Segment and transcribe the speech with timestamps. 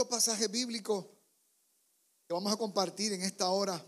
[0.00, 1.04] estos pasajes bíblicos
[2.26, 3.84] que vamos a compartir en esta hora.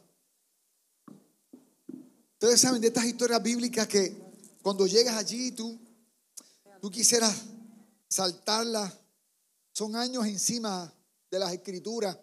[2.35, 4.15] Ustedes saben de estas historias bíblicas que
[4.61, 5.81] cuando llegas allí tú,
[6.83, 7.45] tú quisieras
[8.11, 8.93] saltarlas.
[9.73, 10.93] Son años encima
[11.31, 12.19] de las escrituras.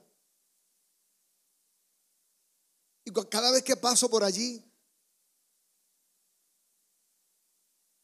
[3.06, 4.64] Y cada vez que paso por allí,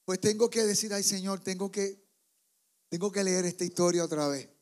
[0.04, 2.04] pues tengo que decir, ay Señor, tengo que,
[2.90, 4.55] tengo que leer esta historia otra vez.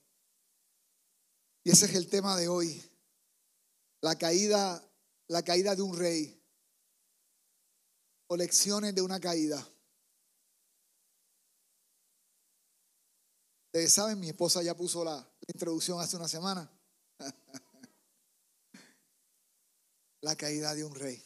[1.63, 2.83] Y ese es el tema de hoy.
[4.01, 4.83] La caída,
[5.27, 6.39] la caída de un rey.
[8.27, 9.65] O lecciones de una caída.
[13.67, 16.69] Ustedes saben, mi esposa ya puso la, introducción hace una semana.
[20.21, 21.23] la caída de un rey.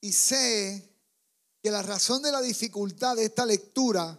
[0.00, 0.96] Y sé
[1.62, 4.18] que la razón de la dificultad de esta lectura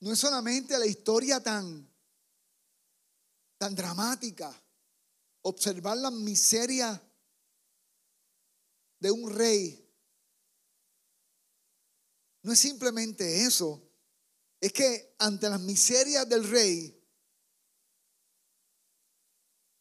[0.00, 1.91] no es solamente la historia tan,
[3.62, 4.52] tan dramática,
[5.42, 7.00] observar la miseria
[8.98, 9.88] de un rey.
[12.42, 13.80] No es simplemente eso,
[14.60, 17.00] es que ante las miserias del rey,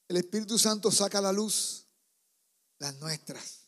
[0.10, 1.88] el Espíritu Santo saca a la luz
[2.78, 3.62] las nuestras.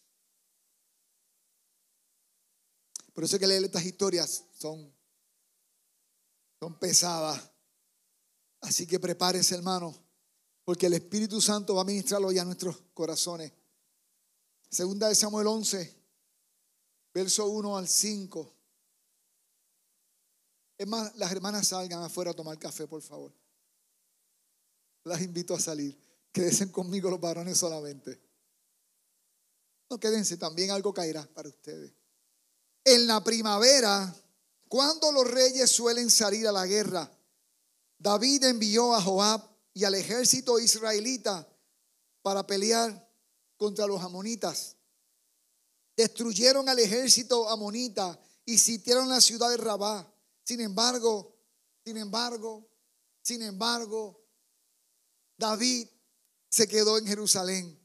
[3.15, 4.95] Por eso que leer estas historias son,
[6.59, 7.52] son pesadas.
[8.63, 9.93] Así que prepárese, hermano,
[10.63, 13.51] porque el Espíritu Santo va a ministrarlo ya a nuestros corazones.
[14.69, 15.93] Segunda de Samuel 11,
[17.13, 18.53] verso 1 al 5.
[20.77, 23.33] Es más, las hermanas salgan afuera a tomar café, por favor.
[25.03, 25.97] Las invito a salir.
[26.31, 28.19] Quédense conmigo los varones solamente.
[29.89, 31.93] No quédense, también algo caerá para ustedes.
[32.85, 34.15] En la primavera,
[34.69, 37.11] cuando los reyes suelen salir a la guerra,
[38.03, 39.41] David envió a Joab
[39.73, 41.47] y al ejército israelita
[42.21, 43.09] para pelear
[43.55, 44.75] contra los amonitas.
[45.95, 50.05] Destruyeron al ejército amonita y sitiaron la ciudad de Rabá.
[50.43, 51.33] Sin embargo,
[51.85, 52.69] sin embargo,
[53.21, 54.21] sin embargo,
[55.37, 55.87] David
[56.49, 57.79] se quedó en Jerusalén.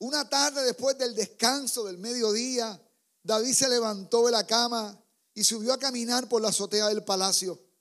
[0.00, 2.82] Una tarde después del descanso del mediodía,
[3.22, 5.00] David se levantó de la cama
[5.34, 7.71] y subió a caminar por la azotea del palacio.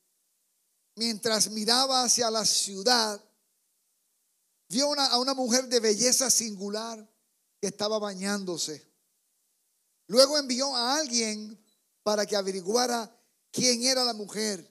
[0.95, 3.23] Mientras miraba hacia la ciudad,
[4.67, 7.09] vio a una mujer de belleza singular
[7.59, 8.89] que estaba bañándose.
[10.07, 11.57] Luego envió a alguien
[12.03, 13.15] para que averiguara
[13.51, 14.67] quién era la mujer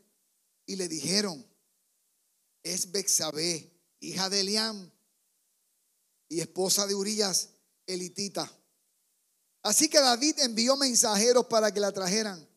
[0.67, 1.47] y le dijeron,
[2.63, 4.91] es Bexabé, hija de Eliam
[6.29, 7.51] y esposa de Urias,
[7.87, 8.51] elitita.
[9.63, 12.50] Así que David envió mensajeros para que la trajeran.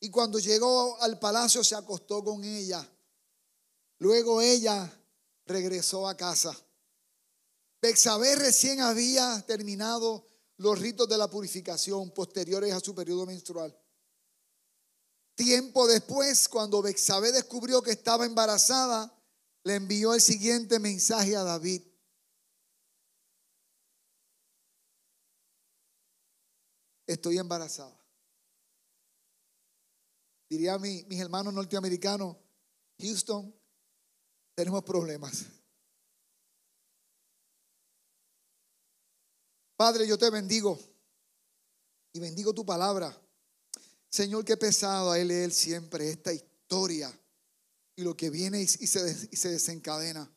[0.00, 2.86] Y cuando llegó al palacio se acostó con ella.
[3.98, 4.90] Luego ella
[5.46, 6.56] regresó a casa.
[7.80, 10.26] Bexabé recién había terminado
[10.58, 13.76] los ritos de la purificación posteriores a su periodo menstrual.
[15.34, 19.12] Tiempo después, cuando Bexabé descubrió que estaba embarazada,
[19.62, 21.82] le envió el siguiente mensaje a David.
[27.06, 27.97] Estoy embarazada.
[30.48, 32.36] Diría a mis hermanos norteamericanos,
[33.00, 33.54] Houston,
[34.54, 35.44] tenemos problemas.
[39.76, 40.78] Padre, yo te bendigo
[42.12, 43.16] y bendigo tu palabra.
[44.08, 47.16] Señor, qué pesado a él leer siempre esta historia
[47.94, 50.28] y lo que viene y se desencadena.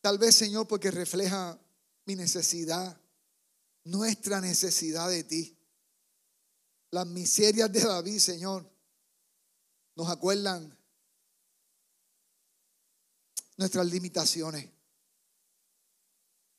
[0.00, 1.58] Tal vez, Señor, porque refleja
[2.04, 3.00] mi necesidad,
[3.84, 5.58] nuestra necesidad de ti.
[6.94, 8.72] Las miserias de David, Señor,
[9.96, 10.78] nos acuerdan
[13.56, 14.70] nuestras limitaciones.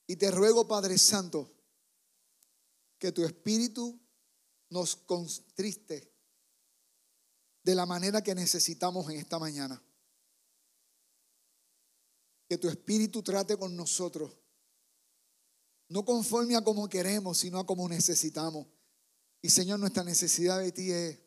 [0.08, 1.50] Y te ruego, Padre Santo,
[3.00, 3.98] que tu espíritu
[4.72, 6.14] nos contriste
[7.64, 9.82] de la manera que necesitamos en esta mañana.
[12.50, 14.36] Que tu espíritu trate con nosotros,
[15.88, 18.75] no conforme a como queremos, sino a como necesitamos.
[19.46, 21.20] Y Señor, nuestra necesidad de ti es,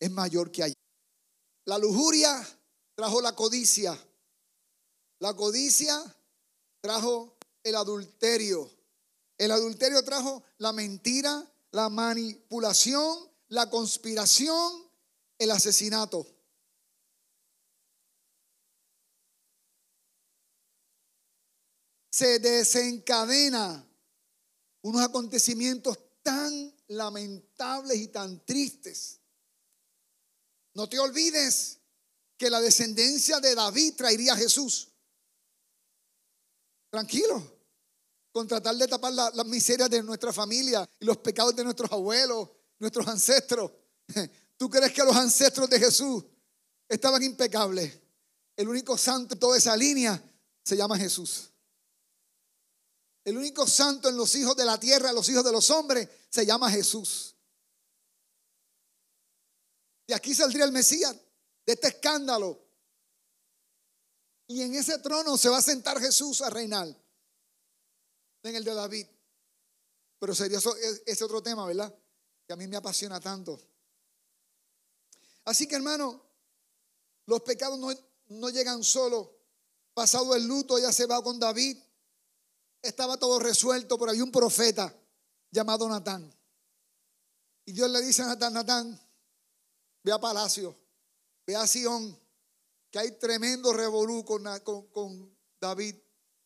[0.00, 0.78] es mayor que ayer.
[1.66, 2.42] La lujuria
[2.94, 3.92] trajo la codicia.
[5.18, 5.94] La codicia
[6.80, 8.70] trajo el adulterio.
[9.36, 14.90] El adulterio trajo la mentira, la manipulación, la conspiración,
[15.36, 16.26] el asesinato.
[22.10, 23.86] Se desencadena
[24.80, 29.18] unos acontecimientos tan lamentables y tan tristes.
[30.74, 31.78] No te olvides
[32.36, 34.88] que la descendencia de David traería a Jesús.
[36.90, 37.42] Tranquilo.
[38.30, 42.50] Con tratar de tapar las miserias de nuestra familia y los pecados de nuestros abuelos,
[42.78, 43.72] nuestros ancestros.
[44.58, 46.24] ¿Tú crees que los ancestros de Jesús
[46.90, 47.98] estaban impecables?
[48.54, 50.22] El único santo en toda esa línea
[50.62, 51.50] se llama Jesús.
[53.28, 56.46] El único santo en los hijos de la tierra, los hijos de los hombres, se
[56.46, 57.36] llama Jesús.
[60.06, 61.14] De aquí saldría el Mesías,
[61.66, 62.58] de este escándalo.
[64.46, 66.88] Y en ese trono se va a sentar Jesús a reinar.
[68.44, 69.06] En el de David.
[70.18, 70.58] Pero sería
[71.04, 71.94] ese otro tema, ¿verdad?
[72.46, 73.60] Que a mí me apasiona tanto.
[75.44, 76.24] Así que hermano,
[77.26, 77.90] los pecados no,
[78.28, 79.38] no llegan solo.
[79.92, 81.76] Pasado el luto, ya se va con David.
[82.82, 84.94] Estaba todo resuelto, pero hay un profeta
[85.50, 86.32] llamado Natán.
[87.64, 89.00] Y Dios le dice a Natán, Natán,
[90.02, 90.74] ve a Palacio,
[91.46, 92.18] ve a Sion,
[92.90, 94.44] que hay tremendo revolú con,
[94.92, 95.96] con, David.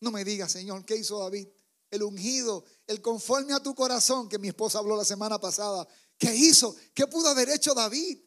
[0.01, 1.47] No me digas, Señor, ¿qué hizo David?
[1.89, 5.87] El ungido, el conforme a tu corazón, que mi esposa habló la semana pasada.
[6.17, 6.75] ¿Qué hizo?
[6.93, 8.19] ¿Qué pudo haber hecho David?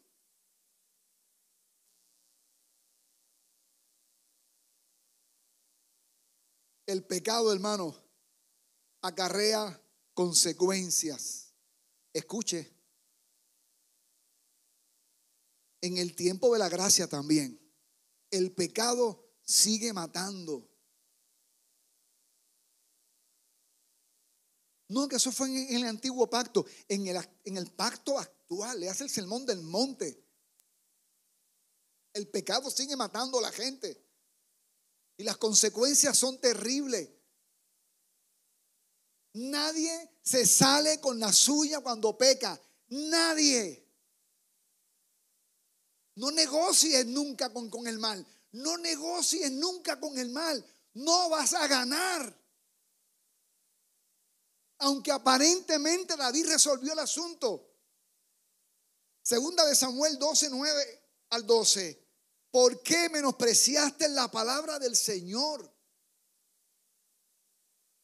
[6.86, 7.94] El pecado, hermano,
[9.02, 9.82] acarrea
[10.14, 11.52] consecuencias.
[12.12, 12.72] Escuche,
[15.80, 17.60] en el tiempo de la gracia también,
[18.30, 20.68] el pecado sigue matando.
[24.88, 26.64] No, que eso fue en, el antiguo pacto.
[26.88, 30.24] En el, pacto actual, le hace el sermón del monte.
[32.12, 34.05] El pecado sigue matando a la gente.
[35.16, 37.08] Y las consecuencias son terribles.
[39.34, 42.60] Nadie se sale con la suya cuando peca.
[42.88, 43.86] Nadie.
[46.16, 48.26] No negocies nunca con, con el mal.
[48.52, 50.64] No negocies nunca con el mal.
[50.94, 52.34] No vas a ganar.
[54.78, 57.70] Aunque aparentemente David resolvió el asunto.
[59.22, 62.05] Segunda de Samuel 12, 9 al 12.
[62.56, 65.70] ¿Por qué menospreciaste la palabra del Señor?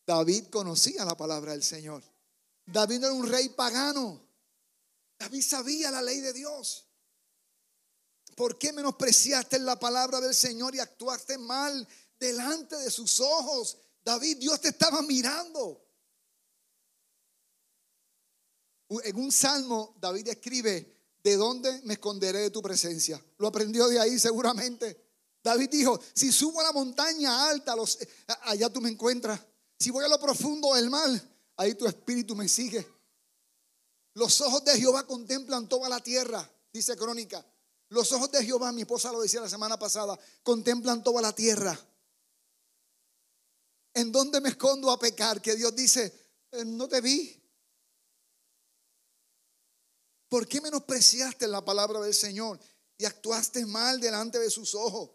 [0.06, 2.04] David conocía la palabra del Señor.
[2.66, 4.22] David no era un rey pagano.
[5.18, 6.86] David sabía la ley de Dios.
[8.36, 11.88] ¿Por qué menospreciaste la palabra del Señor y actuaste mal
[12.20, 13.78] delante de sus ojos?
[14.04, 15.82] David, Dios te estaba mirando.
[19.02, 20.91] En un salmo, David escribe,
[21.22, 23.22] ¿de dónde me esconderé de tu presencia?
[23.38, 25.00] Lo aprendió de ahí seguramente.
[25.42, 27.74] David dijo, si subo a la montaña alta,
[28.42, 29.40] allá tú me encuentras.
[29.78, 31.20] Si voy a lo profundo del mal,
[31.56, 32.86] ahí tu espíritu me sigue.
[34.14, 37.44] Los ojos de Jehová contemplan toda la tierra, dice Crónica.
[37.88, 41.78] Los ojos de Jehová, mi esposa lo decía la semana pasada, contemplan toda la tierra.
[43.94, 45.42] ¿En dónde me escondo a pecar?
[45.42, 46.12] Que Dios dice,
[46.52, 47.41] eh, no te vi.
[50.32, 52.58] ¿Por qué menospreciaste la palabra del Señor
[52.96, 55.10] y actuaste mal delante de sus ojos?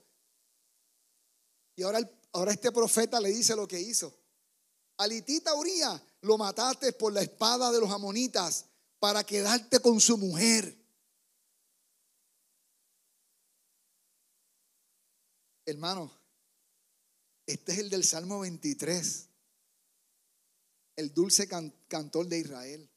[1.76, 4.16] Y ahora, ahora este profeta le dice lo que hizo.
[4.98, 8.66] Alitita Uría lo mataste por la espada de los amonitas
[9.00, 10.78] para quedarte con su mujer.
[15.66, 16.12] Hermano,
[17.48, 19.30] este es el del Salmo 23,
[20.96, 21.48] el dulce
[21.88, 22.92] cantor de Israel.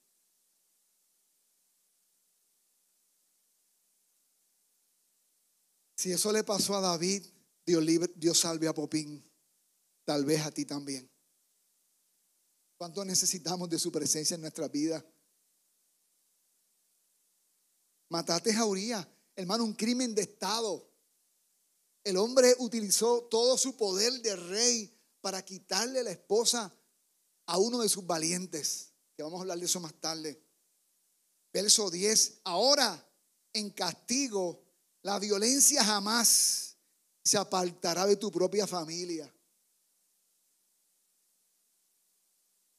[6.01, 7.23] Si eso le pasó a David,
[7.67, 7.85] Dios,
[8.17, 9.23] Dios salve a Popín,
[10.07, 11.07] tal vez a ti también.
[12.79, 15.05] ¿Cuánto necesitamos de su presencia en nuestra vida?
[18.09, 20.91] Mataste a Uriah, hermano, un crimen de Estado.
[22.03, 26.73] El hombre utilizó todo su poder de rey para quitarle la esposa
[27.45, 30.43] a uno de sus valientes, que vamos a hablar de eso más tarde.
[31.53, 33.07] Verso 10, ahora
[33.53, 34.70] en castigo,
[35.03, 36.77] la violencia jamás
[37.25, 39.33] se apartará de tu propia familia.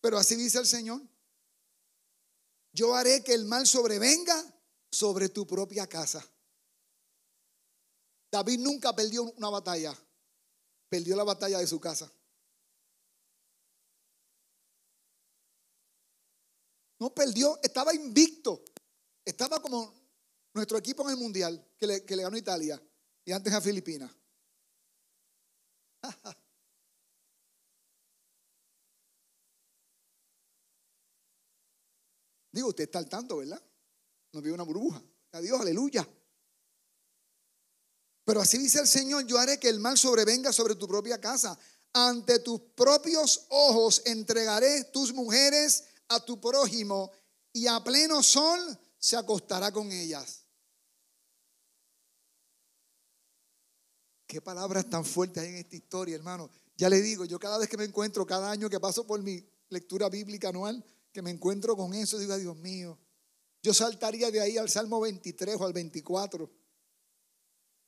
[0.01, 1.01] Pero así dice el Señor,
[2.73, 4.35] yo haré que el mal sobrevenga
[4.91, 6.25] sobre tu propia casa.
[8.31, 9.95] David nunca perdió una batalla.
[10.89, 12.11] Perdió la batalla de su casa.
[16.99, 18.63] No perdió, estaba invicto.
[19.25, 20.00] Estaba como
[20.53, 22.81] nuestro equipo en el Mundial, que le, que le ganó Italia
[23.25, 24.11] y antes a Filipinas.
[32.51, 33.63] Digo, usted está al tanto, ¿verdad?
[34.33, 35.01] No vio una burbuja.
[35.31, 36.05] Adiós, aleluya.
[38.25, 41.57] Pero así dice el Señor, yo haré que el mal sobrevenga sobre tu propia casa.
[41.93, 47.11] Ante tus propios ojos entregaré tus mujeres a tu prójimo
[47.53, 48.59] y a pleno sol
[48.97, 50.40] se acostará con ellas.
[54.31, 56.49] Qué palabras tan fuertes hay en esta historia, hermano.
[56.77, 59.45] Ya le digo, yo cada vez que me encuentro, cada año que paso por mi
[59.67, 62.97] lectura bíblica anual, que me encuentro con eso, digo, Dios mío,
[63.61, 66.49] yo saltaría de ahí al Salmo 23 o al 24.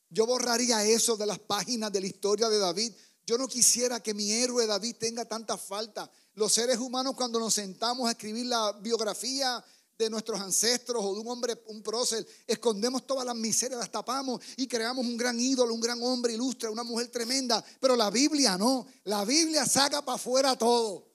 [0.09, 2.91] Yo borraría eso de las páginas de la historia de David.
[3.25, 6.11] Yo no quisiera que mi héroe David tenga tanta falta.
[6.33, 9.63] Los seres humanos cuando nos sentamos a escribir la biografía
[9.97, 14.41] de nuestros ancestros o de un hombre, un prócer, escondemos todas las miserias, las tapamos
[14.57, 17.63] y creamos un gran ídolo, un gran hombre ilustre, una mujer tremenda.
[17.79, 18.85] Pero la Biblia no.
[19.05, 21.07] La Biblia saca para afuera todo.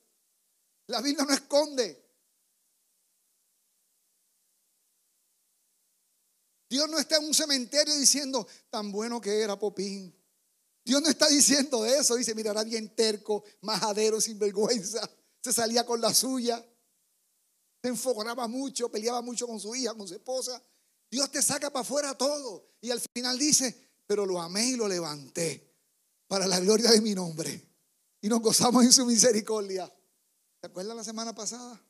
[0.86, 2.04] La Biblia no esconde.
[6.70, 10.14] Dios no está en un cementerio diciendo, tan bueno que era Popín.
[10.84, 12.14] Dios no está diciendo eso.
[12.14, 15.08] Dice, mira, era bien terco, majadero, sinvergüenza.
[15.42, 16.64] Se salía con la suya.
[17.82, 20.62] Se enfogonaba mucho, peleaba mucho con su hija, con su esposa.
[21.10, 22.68] Dios te saca para afuera todo.
[22.80, 25.68] Y al final dice, pero lo amé y lo levanté
[26.26, 27.64] para la gloria de mi nombre.
[28.20, 29.92] Y nos gozamos en su misericordia.
[30.60, 31.80] ¿Te acuerdas la semana pasada?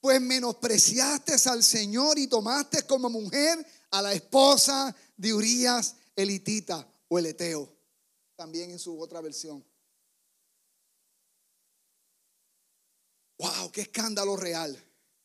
[0.00, 7.18] Pues menospreciaste al Señor y tomaste como mujer a la esposa de Urias elitita o
[7.18, 7.70] el Eteo,
[8.36, 9.64] también en su otra versión.
[13.40, 13.72] ¡Wow!
[13.72, 14.78] ¡Qué escándalo real!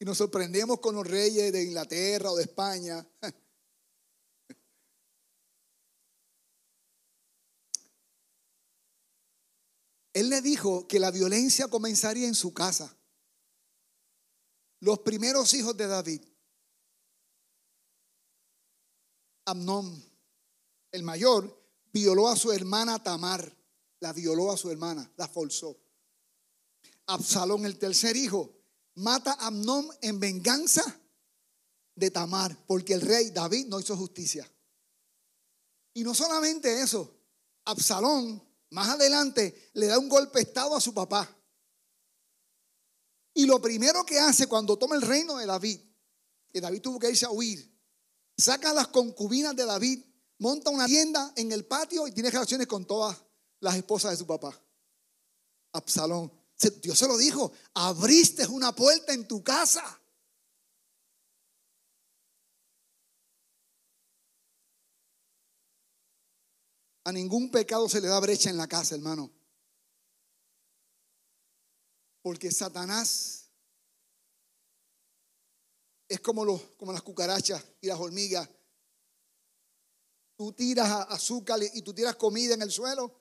[0.00, 3.06] y nos sorprendemos con los reyes de Inglaterra o de España.
[10.12, 12.96] Él le dijo que la violencia comenzaría en su casa
[14.80, 16.22] los primeros hijos de David,
[19.46, 20.04] Amnón,
[20.90, 21.56] el mayor,
[21.92, 23.56] violó a su hermana Tamar,
[24.00, 25.83] la violó a su hermana, la forzó.
[27.06, 28.54] Absalón, el tercer hijo,
[28.94, 30.82] mata a Amnón en venganza
[31.94, 34.50] de Tamar, porque el rey David no hizo justicia.
[35.92, 37.14] Y no solamente eso,
[37.64, 41.28] Absalón más adelante le da un golpe de estado a su papá.
[43.32, 45.80] Y lo primero que hace cuando toma el reino de David,
[46.52, 47.72] que David tuvo que irse a huir,
[48.36, 50.04] saca las concubinas de David,
[50.38, 53.16] monta una tienda en el patio y tiene relaciones con todas
[53.60, 54.60] las esposas de su papá.
[55.72, 56.43] Absalón.
[56.80, 60.00] Dios se lo dijo, abriste una puerta en tu casa.
[67.04, 69.30] A ningún pecado se le da brecha en la casa, hermano.
[72.22, 73.50] Porque Satanás
[76.08, 78.48] es como, los, como las cucarachas y las hormigas.
[80.36, 83.14] Tú tiras azúcar y tú tiras comida en el suelo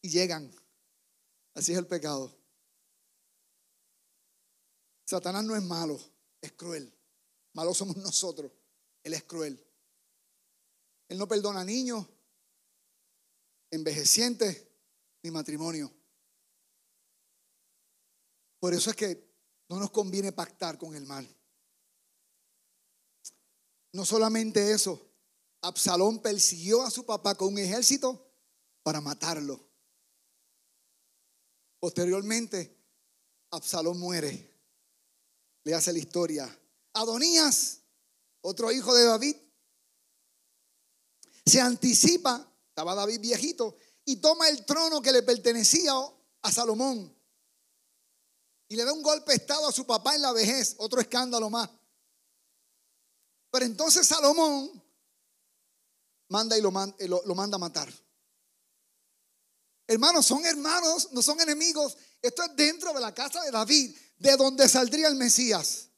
[0.00, 0.54] y llegan.
[1.54, 2.43] Así es el pecado.
[5.04, 6.00] Satanás no es malo,
[6.40, 6.92] es cruel.
[7.52, 8.50] Malos somos nosotros.
[9.02, 9.62] Él es cruel.
[11.08, 12.06] Él no perdona a niños,
[13.70, 14.66] envejecientes,
[15.22, 15.92] ni matrimonio.
[18.58, 19.34] Por eso es que
[19.68, 21.28] no nos conviene pactar con el mal.
[23.92, 25.00] No solamente eso,
[25.60, 28.26] Absalón persiguió a su papá con un ejército
[28.82, 29.60] para matarlo.
[31.78, 32.74] Posteriormente,
[33.50, 34.53] Absalón muere.
[35.64, 36.60] Le hace la historia.
[36.92, 37.80] Adonías,
[38.42, 39.36] otro hijo de David,
[41.44, 45.92] se anticipa, estaba David viejito, y toma el trono que le pertenecía
[46.42, 47.14] a Salomón
[48.68, 51.50] y le da un golpe de estado a su papá en la vejez, otro escándalo
[51.50, 51.68] más.
[53.50, 54.82] Pero entonces Salomón
[56.28, 57.92] manda y lo, manda, lo, lo manda a matar.
[59.86, 61.96] Hermanos, son hermanos, no son enemigos.
[62.20, 65.90] Esto es dentro de la casa de David, de donde saldría el Mesías.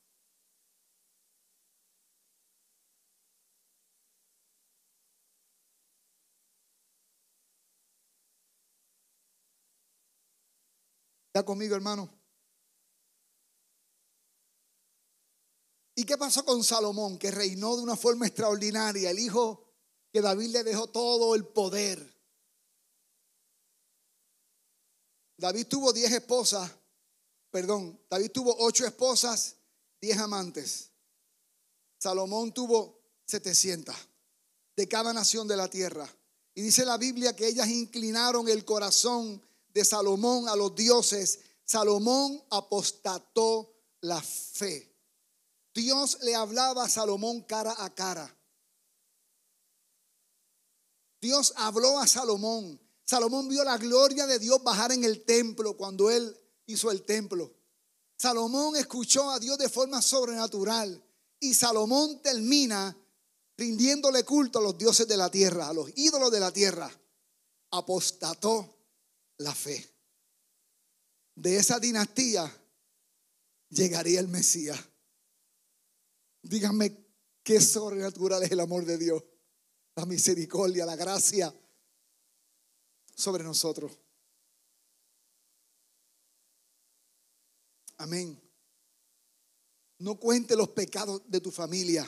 [11.36, 12.10] ¿Está conmigo, hermano?
[15.94, 19.10] ¿Y qué pasó con Salomón, que reinó de una forma extraordinaria?
[19.10, 19.66] El hijo
[20.10, 22.14] que David le dejó todo el poder.
[25.36, 26.70] David tuvo diez esposas,
[27.56, 29.56] perdón, David tuvo ocho esposas,
[29.98, 30.90] diez amantes.
[31.98, 33.96] Salomón tuvo setecientas
[34.76, 36.06] de cada nación de la tierra.
[36.54, 39.40] Y dice la Biblia que ellas inclinaron el corazón
[39.72, 41.38] de Salomón a los dioses.
[41.64, 43.72] Salomón apostató
[44.02, 44.94] la fe.
[45.74, 48.36] Dios le hablaba a Salomón cara a cara.
[51.22, 52.78] Dios habló a Salomón.
[53.06, 57.52] Salomón vio la gloria de Dios bajar en el templo cuando él hizo el templo.
[58.16, 61.02] Salomón escuchó a Dios de forma sobrenatural
[61.40, 62.96] y Salomón termina
[63.56, 66.90] rindiéndole culto a los dioses de la tierra, a los ídolos de la tierra.
[67.70, 68.76] Apostató
[69.38, 69.86] la fe.
[71.34, 72.50] De esa dinastía
[73.68, 74.78] llegaría el Mesías.
[76.42, 77.04] Díganme
[77.42, 79.22] qué sobrenatural es el amor de Dios,
[79.96, 81.52] la misericordia, la gracia
[83.14, 83.92] sobre nosotros.
[87.98, 88.40] Amén.
[89.98, 92.06] No cuente los pecados de tu familia.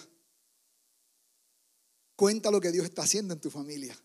[2.17, 3.97] Cuenta lo que Dios está haciendo en tu familia.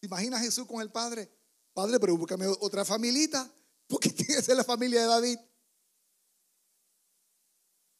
[0.00, 1.30] ¿Te imaginas Jesús con el Padre?
[1.72, 3.52] Padre, pero búscame otra familita,
[3.86, 5.38] porque tiene que ser la familia de David.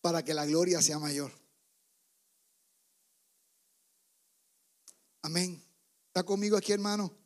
[0.00, 1.32] Para que la gloria sea mayor.
[5.22, 5.62] Amén.
[6.06, 7.17] ¿Está conmigo aquí, hermano?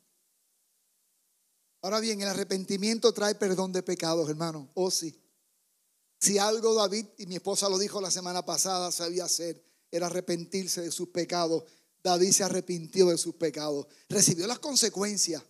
[1.83, 4.71] Ahora bien, el arrepentimiento trae perdón de pecados, hermano.
[4.73, 5.21] Oh, sí.
[6.17, 9.61] Si algo David, y mi esposa lo dijo la semana pasada, sabía hacer,
[9.91, 11.65] era arrepentirse de sus pecados.
[12.01, 13.87] David se arrepintió de sus pecados.
[14.07, 15.43] Recibió las consecuencias.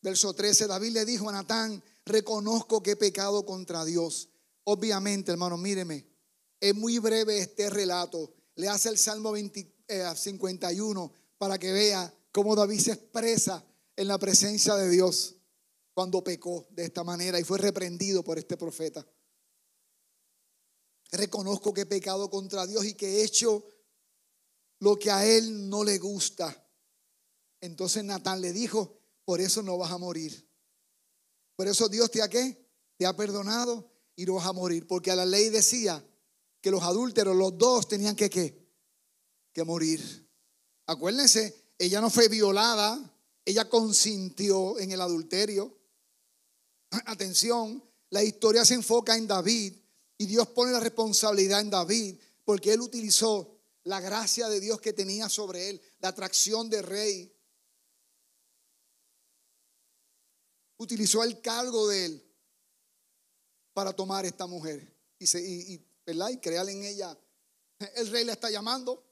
[0.00, 4.30] Verso 13, David le dijo a Natán, reconozco que he pecado contra Dios.
[4.64, 6.06] Obviamente, hermano, míreme,
[6.58, 8.32] es muy breve este relato.
[8.54, 13.64] Le hace el Salmo 51 eh, para que vea cómo David se expresa
[13.96, 15.36] en la presencia de Dios
[15.94, 19.04] cuando pecó de esta manera y fue reprendido por este profeta.
[21.10, 23.64] Reconozco que he pecado contra Dios y que he hecho
[24.80, 26.64] lo que a él no le gusta.
[27.60, 30.48] Entonces Natán le dijo, por eso no vas a morir.
[31.56, 32.64] Por eso Dios te ha qué?
[32.96, 34.86] Te ha perdonado y no vas a morir.
[34.86, 36.04] Porque a la ley decía
[36.60, 38.68] que los adúlteros, los dos, tenían que qué?
[39.52, 40.30] Que morir.
[40.86, 42.98] Acuérdense ella no fue violada,
[43.44, 45.78] ella consintió en el adulterio.
[47.06, 49.74] Atención, la historia se enfoca en David
[50.18, 54.92] y Dios pone la responsabilidad en David porque él utilizó la gracia de Dios que
[54.92, 57.34] tenía sobre él, la atracción de rey.
[60.78, 62.28] Utilizó el cargo de él
[63.72, 67.16] para tomar esta mujer y, y, y, y crear en ella.
[67.94, 69.07] El rey la está llamando.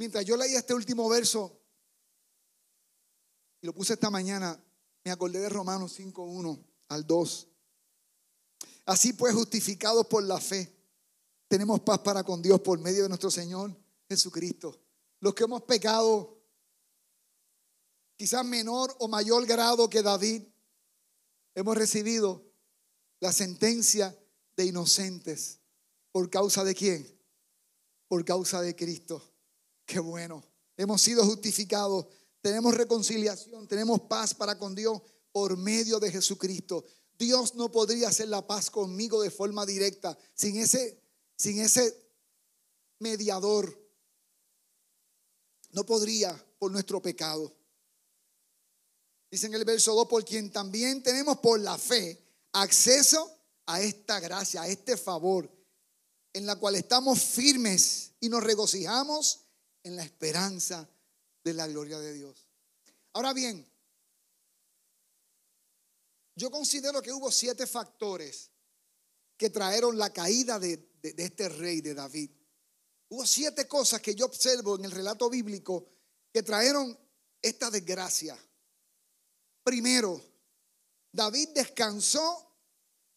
[0.00, 1.60] Mientras yo leía este último verso
[3.60, 4.58] y lo puse esta mañana,
[5.04, 6.58] me acordé de Romanos 5.1
[6.88, 7.48] al 2.
[8.86, 10.74] Así pues, justificados por la fe,
[11.48, 13.76] tenemos paz para con Dios por medio de nuestro Señor
[14.08, 14.80] Jesucristo.
[15.20, 16.42] Los que hemos pecado,
[18.16, 20.44] quizás menor o mayor grado que David,
[21.54, 22.50] hemos recibido
[23.20, 24.18] la sentencia
[24.56, 25.60] de inocentes.
[26.10, 27.20] ¿Por causa de quién?
[28.08, 29.29] Por causa de Cristo.
[29.90, 30.40] Qué bueno.
[30.76, 32.06] Hemos sido justificados.
[32.40, 33.66] Tenemos reconciliación.
[33.66, 36.84] Tenemos paz para con Dios por medio de Jesucristo.
[37.18, 41.02] Dios no podría hacer la paz conmigo de forma directa sin ese,
[41.36, 41.92] sin ese
[43.00, 43.76] mediador.
[45.72, 47.52] No podría por nuestro pecado.
[49.28, 53.28] Dice en el verso 2, por quien también tenemos por la fe acceso
[53.66, 55.50] a esta gracia, a este favor,
[56.32, 59.49] en la cual estamos firmes y nos regocijamos
[59.82, 60.88] en la esperanza
[61.42, 62.46] de la gloria de Dios.
[63.12, 63.66] Ahora bien,
[66.36, 68.50] yo considero que hubo siete factores
[69.36, 72.30] que trajeron la caída de, este rey, de David.
[73.08, 75.88] Hubo siete cosas que yo observo en el relato bíblico
[76.32, 76.98] que trajeron
[77.42, 78.38] esta desgracia.
[79.64, 80.20] Primero,
[81.12, 82.54] David descansó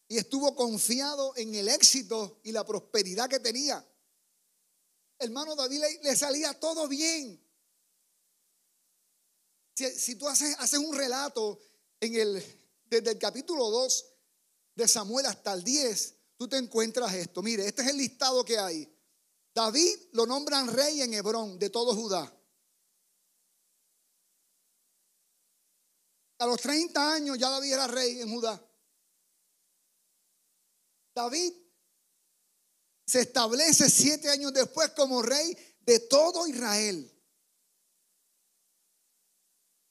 [0.08, 3.86] y estuvo confiado en el éxito y la prosperidad que tenía
[5.24, 7.40] hermano David le, salía todo bien.
[9.76, 11.60] Si, tú haces, un relato
[12.00, 14.06] en el, desde el capítulo 2
[14.76, 17.42] de Samuel hasta el 10, tú te encuentras esto.
[17.42, 18.94] Mire, este es el listado que hay.
[19.54, 22.32] David lo nombran rey en Hebrón de todo Judá.
[26.40, 28.62] A los 30 años ya David era rey en Judá.
[31.16, 31.54] David
[33.06, 37.10] se establece siete años después como rey de todo Israel.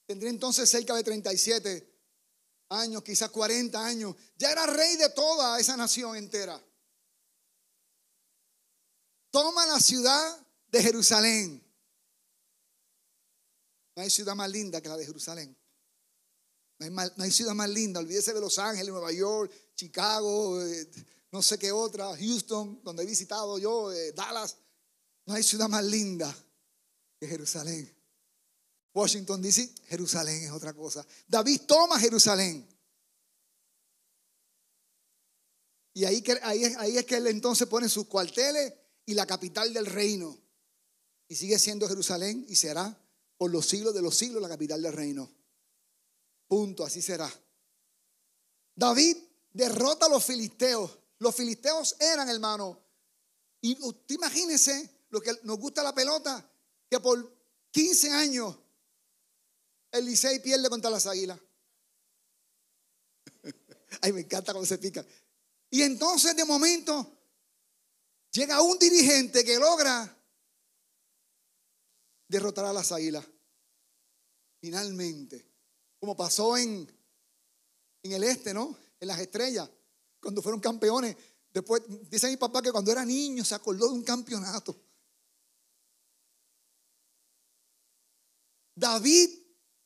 [0.06, 1.92] Tendría entonces cerca de 37
[2.70, 4.16] años, quizás 40 años.
[4.36, 6.62] Ya era rey de toda esa nación entera.
[9.30, 11.62] Toma la ciudad de Jerusalén.
[13.94, 15.56] No hay ciudad más linda que la de Jerusalén.
[16.78, 18.00] No hay, ciudad más linda.
[18.00, 20.90] Olvídese de Los Ángeles, Nueva York, Chicago, eh,
[21.32, 24.58] no sé qué otra, Houston, donde he visitado yo, eh, Dallas.
[25.24, 26.34] No hay ciudad más linda
[27.18, 27.90] que Jerusalén.
[28.92, 31.06] Washington DC, Jerusalén es otra cosa.
[31.26, 32.68] David toma Jerusalén.
[35.94, 38.74] Y ahí, ahí, ahí es que él entonces pone sus cuarteles
[39.06, 40.38] y la capital del reino.
[41.28, 42.94] Y sigue siendo Jerusalén y será
[43.38, 45.30] por los siglos de los siglos la capital del reino.
[46.46, 47.32] Punto, así será.
[48.74, 49.16] David
[49.50, 50.98] derrota a los filisteos.
[51.22, 52.84] Los filisteos eran, hermano.
[53.60, 56.44] Y usted imagínese lo que nos gusta la pelota,
[56.90, 57.32] que por
[57.70, 58.58] 15 años
[59.92, 61.38] el Licey pierde contra las águilas.
[64.02, 65.06] Ay, me encanta cómo se pica.
[65.70, 67.16] Y entonces de momento
[68.32, 70.16] llega un dirigente que logra
[72.26, 73.24] derrotar a las águilas.
[74.60, 75.52] Finalmente
[76.00, 76.92] como pasó en,
[78.02, 78.76] en el este, ¿no?
[78.98, 79.70] En las estrellas,
[80.22, 81.16] cuando fueron campeones.
[81.52, 84.74] Después, dice mi papá que cuando era niño se acordó de un campeonato.
[88.74, 89.28] David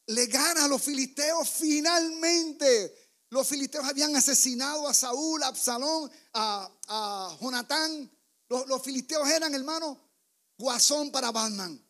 [0.06, 2.94] le gana a los filisteos finalmente.
[3.30, 8.10] Los filisteos habían asesinado a Saúl, a Absalón, a, a Jonatán.
[8.48, 9.98] Los, los filisteos eran, hermano,
[10.56, 11.82] guasón para Batman.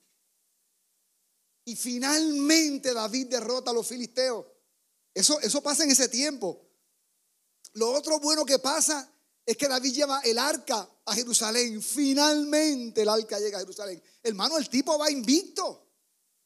[1.66, 4.46] Y finalmente David derrota a los filisteos.
[5.12, 6.65] Eso, eso pasa en ese tiempo.
[7.76, 9.10] Lo otro bueno que pasa
[9.44, 11.82] es que David lleva el arca a Jerusalén.
[11.82, 14.02] Finalmente el arca llega a Jerusalén.
[14.22, 15.86] Hermano, el tipo va invicto.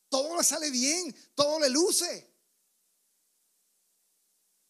[0.09, 2.35] Todo le sale bien, todo le luce.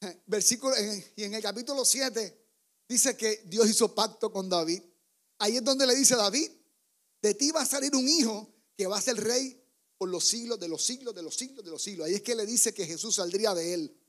[0.27, 0.75] Versículo,
[1.17, 2.47] y en el capítulo 7
[2.87, 4.83] dice que Dios hizo pacto con David.
[5.39, 6.51] Ahí es donde le dice a David,
[7.23, 9.59] de ti va a salir un hijo que va a ser rey
[9.97, 12.07] por los siglos de los siglos de los siglos de los siglos.
[12.07, 14.00] Ahí es que le dice que Jesús saldría de él.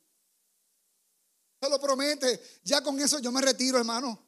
[1.62, 2.42] Se lo promete.
[2.64, 4.20] Ya con eso yo me retiro, hermano.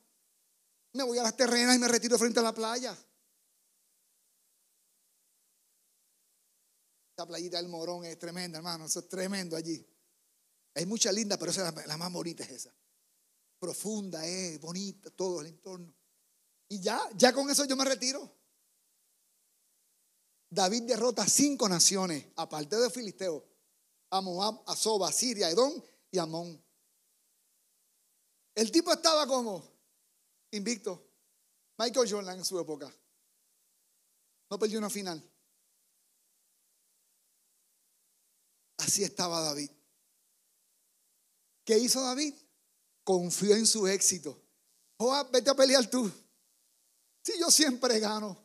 [0.94, 2.96] Me voy a las terrenas y me retiro frente a la playa.
[7.18, 8.86] La playita del Morón es tremenda, hermano.
[8.86, 9.84] Eso es tremendo allí.
[10.76, 12.76] Hay mucha linda, pero esa es la, más bonita es esa.
[13.60, 15.94] Profunda, es bonita, todo el entorno.
[16.70, 18.32] Y ya, ya con eso yo me retiro.
[20.50, 23.44] David derrota cinco naciones, aparte de Filisteo,
[24.12, 26.63] a Moab, a Soba, a Siria, a Edom y Amón.
[28.56, 29.64] El tipo estaba como
[30.52, 31.10] invicto.
[31.78, 32.94] Michael Jordan en su época.
[34.50, 35.22] No perdió una final.
[38.78, 39.72] Así estaba David.
[41.66, 42.34] ¿Qué hizo David?
[43.04, 44.40] Confió en su éxito.
[44.98, 46.12] Joab, vete a pelear tú.
[47.24, 48.38] Si yo siempre gano.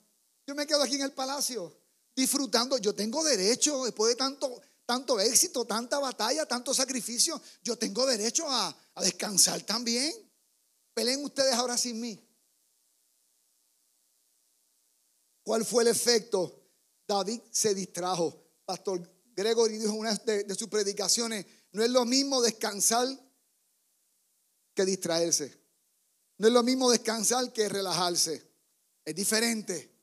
[0.46, 1.76] Yo me quedo aquí en el palacio
[2.14, 2.78] disfrutando.
[2.78, 8.46] Yo tengo derecho, después de tanto, tanto éxito, tanta batalla, tanto sacrificio, yo tengo derecho
[8.48, 10.10] a, descansar también.
[10.94, 12.18] Peleen ustedes ahora sin mí.
[15.42, 16.70] ¿Cuál fue el efecto?
[17.06, 18.42] David se distrajo.
[18.64, 23.06] Pastor Gregory dijo en una de, sus predicaciones, no es lo mismo descansar
[24.74, 25.54] que distraerse.
[26.38, 28.42] No es lo mismo descansar que relajarse.
[29.04, 29.94] Es diferente.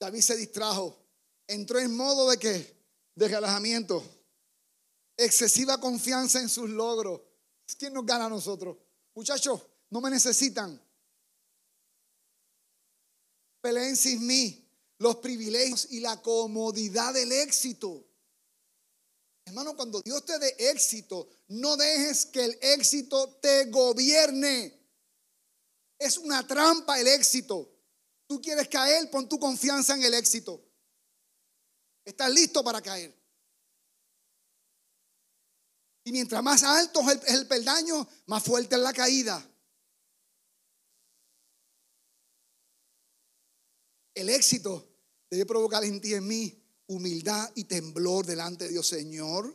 [0.00, 0.98] David se distrajo.
[1.46, 2.77] Entró en modo de qué?
[3.18, 4.00] De relajamiento.
[5.16, 7.20] Excesiva confianza en sus logros.
[7.76, 8.76] ¿Quién nos gana a nosotros?
[9.12, 10.80] Muchachos, no me necesitan.
[13.60, 14.64] Peleen sin mí
[14.98, 18.06] los privilegios y la comodidad del éxito.
[19.46, 24.80] Hermano, cuando Dios te dé éxito, no dejes que el éxito te gobierne.
[25.98, 27.68] Es una trampa el éxito.
[28.28, 30.67] Tú quieres caer, pon tu confianza en el éxito.
[32.08, 33.14] Estás listo para caer.
[36.04, 39.46] Y mientras más alto es el, peldaño, más fuerte es la caída.
[44.14, 44.88] El éxito
[45.28, 49.54] debe provocar en ti en mí humildad y temblor delante de Dios, Señor.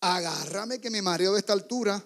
[0.00, 2.04] Agárrame que me mareo de esta altura.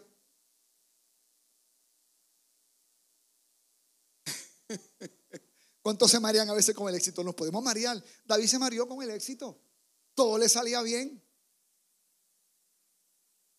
[5.83, 7.25] ¿Cuántos se marean a veces con el éxito?
[7.25, 8.03] Nos podemos marear.
[8.25, 9.61] David se mareó con el éxito.
[10.14, 11.21] Todo le salía bien.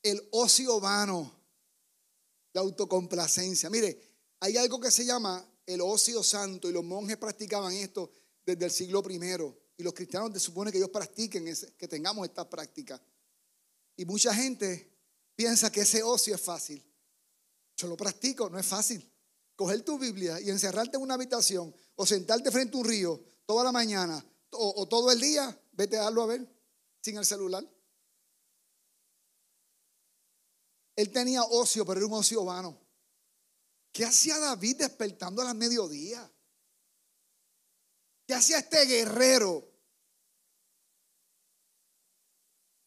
[0.01, 1.31] El ocio vano,
[2.53, 3.69] la autocomplacencia.
[3.69, 4.01] Mire,
[4.39, 8.09] hay algo que se llama el ocio santo y los monjes practicaban esto
[8.45, 9.57] desde el siglo primero.
[9.75, 11.45] Y los cristianos se supone que ellos practiquen,
[11.77, 13.01] que tengamos esta práctica.
[13.97, 14.91] Y mucha gente
[15.35, 16.83] piensa que ese ocio es fácil.
[17.75, 19.12] Yo lo practico, no es fácil.
[19.63, 23.63] Coger tu Biblia y encerrarte en una habitación o sentarte frente a un río toda
[23.63, 24.21] la mañana
[24.51, 26.45] o, todo el día, vete a darlo a ver
[27.01, 27.65] sin el celular.
[30.97, 32.77] Él tenía ocio, pero era un ocio vano.
[33.93, 36.29] ¿Qué hacía David despertando a las mediodía?
[38.27, 39.65] ¿Qué hacía este guerrero?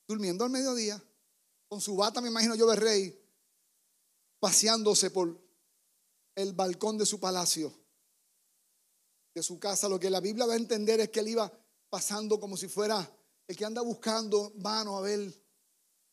[0.07, 1.03] Durmiendo al mediodía,
[1.69, 3.27] con su bata, me imagino yo de rey,
[4.39, 5.46] paseándose por
[6.37, 7.73] el balcón de su palacio,
[9.35, 9.89] de su casa.
[9.89, 11.51] Lo que la Biblia va a entender es que él iba
[11.91, 13.11] pasando como si fuera
[13.49, 15.33] el que anda buscando mano a ver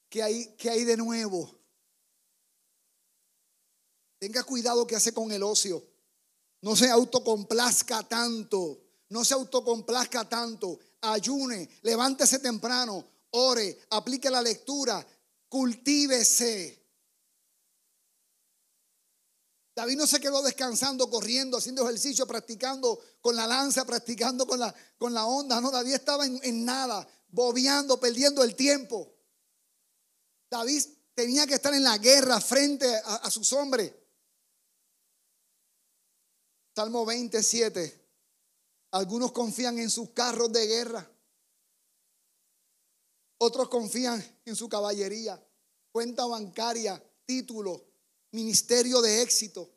[0.09, 1.59] qué hay, qué hay de nuevo.
[4.17, 5.85] Tenga cuidado que hace con el ocio.
[6.61, 8.79] No se autocomplazca tanto.
[9.09, 10.79] No se autocomplazca tanto.
[11.01, 15.05] Ayune, levántese temprano, ore, aplique la lectura,
[15.49, 16.82] cultívese.
[19.75, 24.73] David no se quedó descansando, corriendo, haciendo ejercicio, practicando con la lanza, practicando con la,
[24.97, 25.59] con la onda.
[25.59, 29.11] No, David estaba en, en nada, bobeando, perdiendo el tiempo.
[30.49, 30.83] David
[31.15, 33.91] tenía que estar en la guerra frente a, a sus hombres.
[36.75, 38.01] Salmo 27.
[38.91, 41.09] Algunos confían en sus carros de guerra.
[43.39, 45.43] Otros confían en su caballería,
[45.91, 47.92] cuenta bancaria, título,
[48.33, 49.69] ministerio de éxito.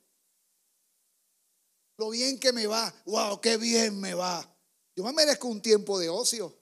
[1.99, 4.45] Lo bien que me va, wow, qué bien me va.
[4.95, 6.55] Yo me merezco un tiempo de ocio.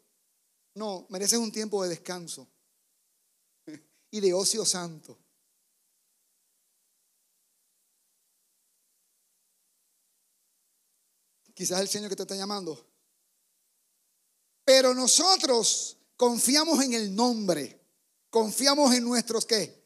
[0.74, 2.48] No, mereces un tiempo de descanso
[4.11, 5.18] y de ocio santo.
[11.54, 12.85] Quizás el Señor que te está llamando.
[14.64, 17.80] Pero nosotros confiamos en el nombre.
[18.30, 19.84] Confiamos en nuestros qué?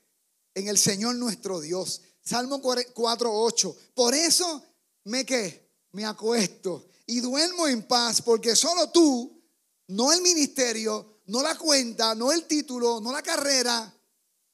[0.54, 2.02] En el Señor nuestro Dios.
[2.20, 3.76] Salmo 4:8.
[3.94, 4.62] Por eso
[5.04, 5.68] me qué?
[5.92, 9.42] Me acuesto y duermo en paz porque solo tú,
[9.88, 13.94] no el ministerio, no la cuenta, no el título, no la carrera,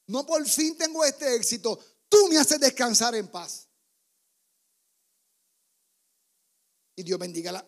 [0.07, 1.77] no por fin tengo este éxito,
[2.07, 3.67] tú me haces descansar en paz.
[6.95, 7.65] Y Dios bendiga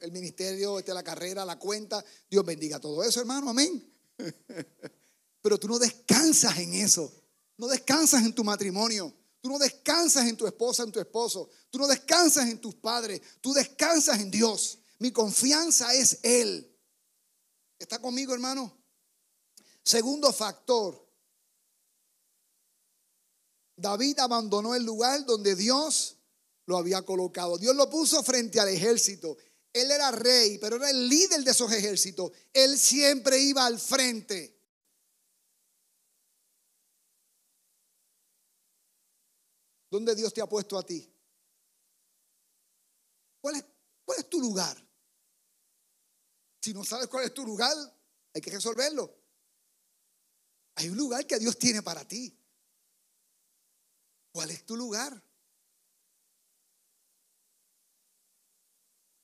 [0.00, 2.02] el ministerio, este, la carrera, la cuenta.
[2.30, 3.50] Dios bendiga todo eso, hermano.
[3.50, 3.94] Amén.
[5.42, 7.12] Pero tú no descansas en eso.
[7.58, 9.14] No descansas en tu matrimonio.
[9.40, 11.50] Tú no descansas en tu esposa, en tu esposo.
[11.70, 13.20] Tú no descansas en tus padres.
[13.40, 14.78] Tú descansas en Dios.
[14.98, 16.74] Mi confianza es Él.
[17.78, 18.76] ¿Está conmigo, hermano?
[19.84, 21.06] Segundo factor.
[23.76, 26.16] David abandonó el lugar donde Dios
[26.66, 27.58] lo había colocado.
[27.58, 29.36] Dios lo puso frente al ejército.
[29.72, 32.32] Él era rey, pero era el líder de esos ejércitos.
[32.52, 34.57] Él siempre iba al frente.
[39.90, 41.10] ¿Dónde Dios te ha puesto a ti?
[43.40, 43.56] ¿Cuál
[44.18, 44.76] es, tu lugar?
[46.60, 47.74] Si no sabes cuál es tu lugar,
[48.34, 49.14] hay que resolverlo.
[50.74, 52.36] Hay un lugar que Dios tiene para ti.
[54.32, 55.22] ¿Cuál es tu lugar?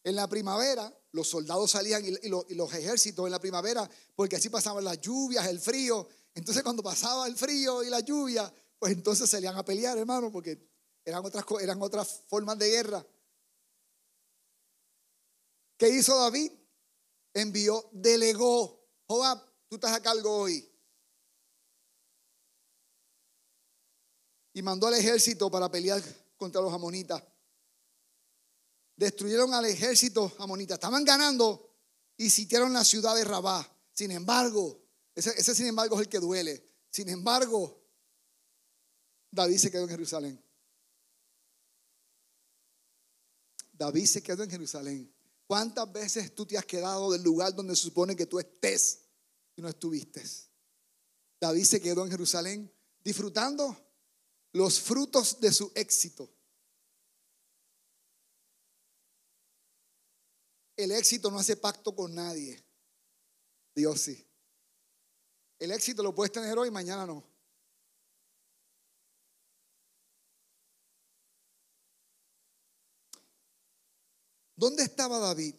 [0.05, 4.85] En la primavera, los soldados salían y, los, ejércitos en la primavera, porque así pasaban
[4.85, 6.09] las lluvias, el frío.
[6.35, 10.69] Entonces, cuando pasaba el frío y la lluvia, pues entonces salían a pelear, hermano, porque
[11.05, 13.07] eran otras, eran otras formas de guerra.
[15.77, 16.53] ¿Qué hizo David?
[17.33, 18.87] Envió, delegó.
[19.07, 20.71] Joab, tú estás a cargo hoy.
[24.53, 26.03] Y mandó al ejército para pelear
[26.37, 27.23] contra los amonitas
[28.97, 30.75] destruyeron al ejército amonita.
[30.75, 31.71] Estaban ganando
[32.17, 33.69] y sitiaron la ciudad de Rabá.
[33.93, 34.83] Sin embargo,
[35.15, 36.65] ese, ese, sin embargo es el que duele.
[36.91, 37.84] Sin embargo,
[39.35, 40.45] David se quedó en Jerusalén.
[43.73, 45.13] David se quedó en Jerusalén.
[45.47, 49.01] ¿Cuántas veces tú te has quedado del lugar donde se supone que tú estés
[49.57, 50.23] y no estuviste?
[51.41, 53.77] David se quedó en Jerusalén disfrutando
[54.53, 56.31] los frutos de su éxito.
[60.77, 62.65] El éxito no hace pacto con nadie.
[63.75, 64.25] Dios sí.
[65.59, 67.34] El éxito lo puedes tener hoy, mañana no.
[74.57, 75.55] ¿Dónde estaba David?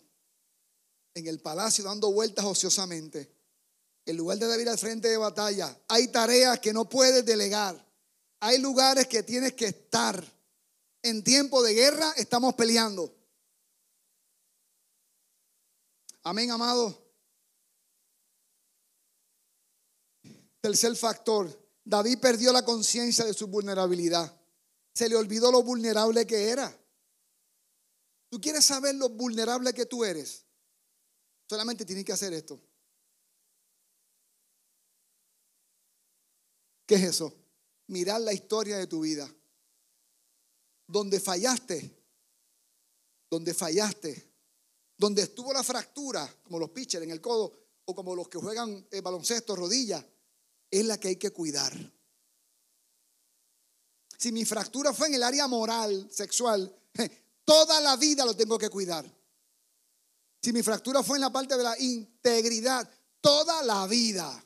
[1.14, 3.32] En el palacio dando vueltas ociosamente.
[4.06, 5.78] En lugar de David al frente de batalla.
[5.88, 7.84] Hay tareas que no puedes delegar.
[8.42, 10.24] Hay lugares que tienes que estar.
[11.02, 13.14] En tiempo de guerra estamos peleando.
[16.24, 17.06] Amén, amado.
[20.62, 21.48] Tercer factor,
[21.84, 24.36] David perdió la conciencia de su vulnerabilidad.
[24.96, 26.76] Se le olvidó lo vulnerable que era.
[28.30, 30.46] ¿Tú quieres saber lo vulnerable que tú eres?
[31.48, 32.62] Solamente tienes que hacer esto.
[36.86, 37.46] ¿Qué es eso?
[37.88, 39.30] mirar la historia de tu vida.
[40.88, 42.04] Donde fallaste,
[43.30, 44.32] donde fallaste,
[44.98, 48.88] donde estuvo la fractura, como los pitchers en el codo o como los que juegan
[48.92, 50.06] el baloncesto, rodilla,
[50.70, 51.74] es la que hay que cuidar.
[54.18, 56.74] Si mi fractura fue en el área moral, sexual,
[57.46, 59.06] toda la vida lo tengo que cuidar.
[60.42, 62.90] Si mi fractura fue en la parte de la integridad,
[63.22, 64.44] toda la vida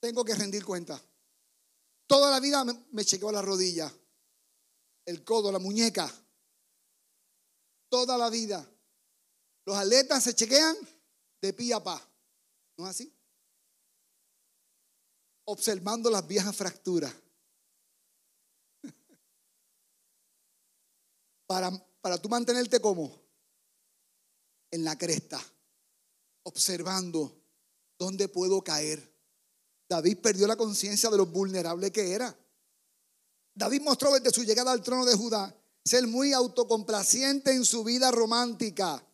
[0.00, 1.00] tengo que rendir cuenta.
[2.06, 3.90] Toda la vida me, chequeó la rodilla,
[5.06, 6.12] el codo, la muñeca.
[7.88, 8.68] Toda la vida.
[9.64, 10.76] Los atletas se chequean
[11.40, 12.06] de pie a pa.
[12.76, 13.16] ¿No es así?
[15.44, 17.14] Observando las viejas fracturas.
[21.46, 23.20] Para, para tú mantenerte como
[24.70, 25.40] en la cresta,
[26.44, 27.42] observando
[27.98, 29.12] dónde puedo caer.
[29.88, 32.34] David perdió la conciencia de lo vulnerable que era.
[33.54, 38.10] David mostró desde su llegada al trono de Judá ser muy autocomplaciente en su vida
[38.10, 39.04] romántica.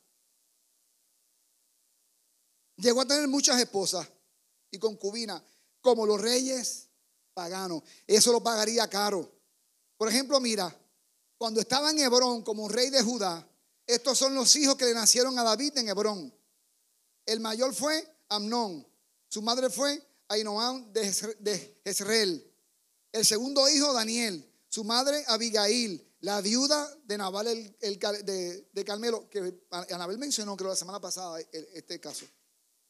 [2.76, 4.08] Llegó a tener muchas esposas
[4.70, 5.42] y concubinas,
[5.80, 6.88] como los reyes
[7.34, 7.82] paganos.
[8.06, 9.28] Eso lo pagaría caro.
[9.96, 10.74] Por ejemplo, mira,
[11.38, 13.48] cuando estaba en Hebrón como rey de Judá,
[13.86, 16.34] estos son los hijos que le nacieron a David en Hebrón.
[17.24, 18.86] El mayor fue Amnón.
[19.28, 22.44] Su madre fue Ainoam de Jezreel.
[23.12, 24.44] El segundo hijo, Daniel.
[24.68, 26.04] Su madre, Abigail.
[26.20, 31.38] La viuda de Nabal el, de, de, Carmelo, que Anabel mencionó, creo, la semana pasada,
[31.52, 32.26] este caso.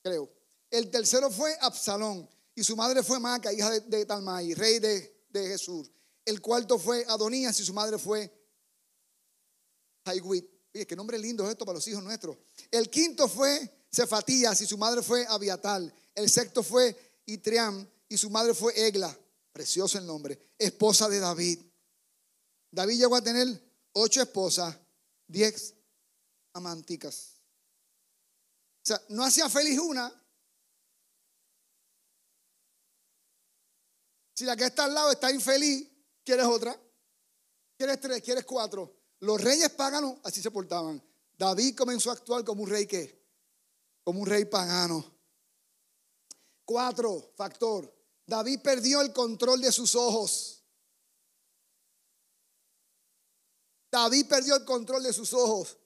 [0.03, 0.33] Creo.
[0.71, 2.29] El tercero fue Absalón.
[2.55, 5.91] Y su madre fue Maca, hija de, de Talmai, rey de, de Jesús.
[6.25, 8.38] El cuarto fue Adonías y su madre fue
[10.75, 12.37] Oye, qué nombre lindo es esto para los hijos nuestros.
[12.71, 15.93] El quinto fue Cefatías y su madre fue Abiatal.
[16.15, 19.17] El sexto fue Itriam y su madre fue Egla.
[19.53, 20.39] Precioso el nombre.
[20.59, 21.59] Esposa de David.
[22.71, 23.61] David llegó a tener
[23.93, 24.77] ocho esposas,
[25.27, 25.75] diez
[26.53, 27.41] amánticas.
[28.83, 30.13] O sea, no hacía feliz una.
[34.35, 35.89] Si la que está al lado está infeliz,
[36.25, 36.81] ¿quieres otra?
[37.77, 38.23] ¿Quieres tres?
[38.23, 38.98] ¿Quieres cuatro?
[39.21, 41.03] Los reyes paganos así se portaban.
[41.37, 43.25] David comenzó a actuar como un rey que,
[44.05, 45.05] como un rey pagano.
[46.65, 47.93] Cuatro, factor.
[48.27, 50.63] David perdió el control de sus ojos.
[53.91, 55.79] David perdió el control de sus ojos.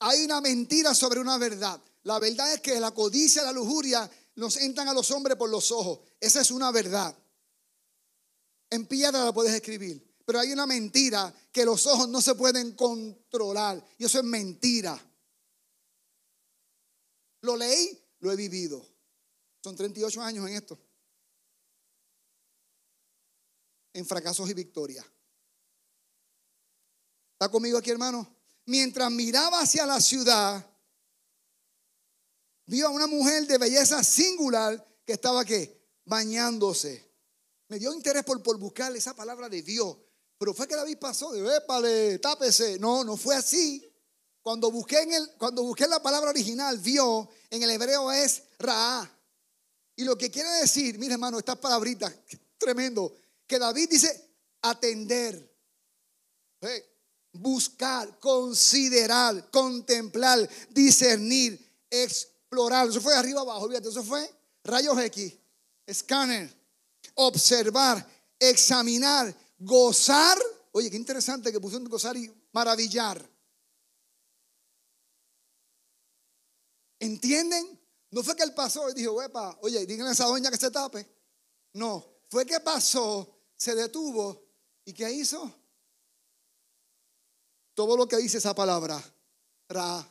[0.00, 1.80] Hay una mentira sobre una verdad.
[2.02, 5.70] La verdad es que la codicia la lujuria nos entran a los hombres por los
[5.70, 6.00] ojos.
[6.20, 7.16] Esa es una verdad.
[8.70, 10.13] En piedra la puedes escribir.
[10.24, 13.84] Pero hay una mentira que los ojos no se pueden controlar.
[13.98, 14.98] Y eso es mentira.
[17.42, 18.84] Lo leí, lo he vivido.
[19.62, 20.78] Son 38 años en esto.
[23.92, 25.04] En fracasos y victorias.
[27.32, 28.34] ¿Está conmigo aquí, hermano?
[28.66, 30.66] Mientras miraba hacia la ciudad,
[32.66, 35.84] vio a una mujer de belleza singular que estaba ¿qué?
[36.06, 37.12] bañándose.
[37.68, 39.98] Me dio interés por, por buscar esa palabra de Dios.
[40.38, 42.78] Pero fue que David pasó de épale, tápese.
[42.78, 43.90] No, no fue así.
[44.42, 49.10] Cuando busqué, en el, cuando busqué la palabra original, vio, en el hebreo es Ra.
[49.96, 52.12] Y lo que quiere decir, mire hermano, estas palabritas,
[52.58, 53.14] tremendo,
[53.46, 54.30] que David dice
[54.62, 55.54] atender,
[57.32, 61.58] buscar, considerar, contemplar, discernir,
[61.90, 62.88] explorar.
[62.88, 64.28] Eso fue arriba abajo, olvídate, eso fue
[64.64, 65.34] rayos X,
[65.86, 66.52] escáner,
[67.14, 68.06] observar,
[68.38, 70.36] examinar, Gozar,
[70.72, 73.18] oye, qué interesante que pusieron gozar y maravillar.
[76.98, 77.80] ¿Entienden?
[78.10, 80.70] No fue que él pasó y dijo, Wepa, oye, díganle a esa doña que se
[80.70, 81.06] tape.
[81.72, 84.44] No, fue que pasó, se detuvo
[84.84, 85.50] y ¿qué hizo?
[87.72, 89.02] Todo lo que dice esa palabra,
[89.68, 90.06] Ra.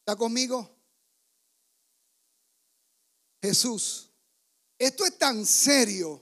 [0.00, 0.68] ¿Está conmigo?
[3.40, 4.11] Jesús
[4.82, 6.20] esto es tan serio.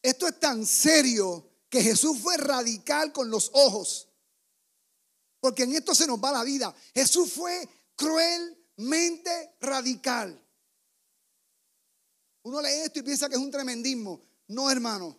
[0.00, 4.08] Esto es tan serio que Jesús fue radical con los ojos.
[5.38, 6.74] Porque en esto se nos va la vida.
[6.94, 10.42] Jesús fue cruelmente radical.
[12.44, 14.22] Uno lee esto y piensa que es un tremendismo.
[14.48, 15.14] No, hermano.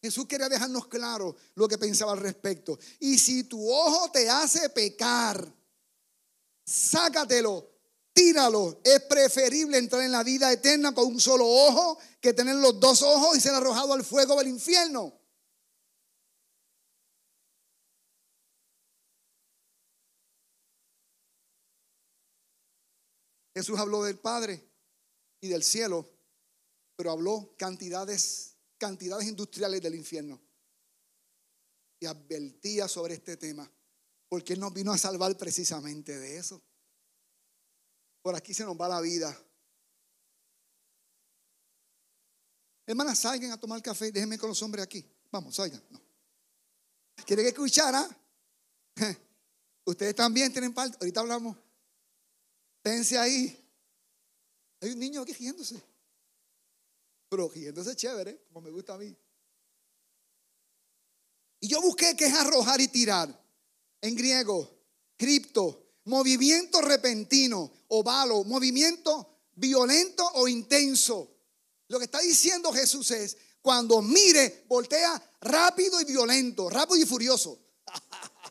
[0.00, 2.78] Jesús quería dejarnos claro lo que pensaba al respecto.
[3.00, 5.52] Y si tu ojo te hace pecar,
[6.64, 7.71] sácatelo
[8.12, 8.80] tíralo.
[8.84, 13.02] Es preferible entrar en la vida eterna con un solo ojo que tener los dos
[13.02, 15.18] ojos y ser arrojado al fuego del infierno.
[23.54, 24.66] Jesús habló del Padre
[25.40, 26.10] y del cielo,
[26.96, 30.40] pero habló cantidades, cantidades industriales del infierno.
[32.00, 33.70] Y advertía sobre este tema,
[34.28, 36.62] porque Él nos vino a salvar precisamente de eso.
[38.22, 39.36] Por aquí se nos va la vida.
[42.86, 44.12] Hermanas, salgan a tomar café.
[44.12, 45.04] Déjenme con los hombres aquí.
[45.30, 45.82] Vamos, salgan.
[45.90, 46.00] No.
[47.26, 48.08] ¿Quieren que escuchara?
[49.84, 50.96] Ustedes también tienen parte.
[51.00, 51.56] Ahorita hablamos.
[52.80, 53.58] Pense ahí.
[54.80, 55.82] Hay un niño aquí riéndose.
[57.28, 59.16] Pero riéndose chévere, como me gusta a mí.
[61.60, 63.40] Y yo busqué que es arrojar y tirar.
[64.00, 64.68] En griego,
[65.16, 71.30] cripto, movimiento repentino, ovalo, movimiento violento o intenso.
[71.88, 77.58] Lo que está diciendo Jesús es, cuando mire, voltea rápido y violento, rápido y furioso.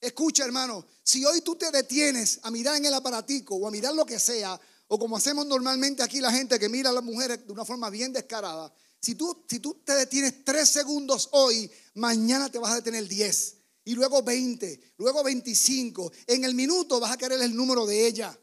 [0.00, 3.94] Escucha, hermano, si hoy tú te detienes a mirar en el aparatico o a mirar
[3.94, 7.46] lo que sea, o como hacemos normalmente aquí la gente que mira a las mujeres
[7.46, 12.50] de una forma bien descarada, si tú, si tú te detienes tres segundos hoy, mañana
[12.50, 13.56] te vas a detener diez,
[13.88, 18.38] y luego veinte, luego veinticinco, en el minuto vas a querer el número de ella.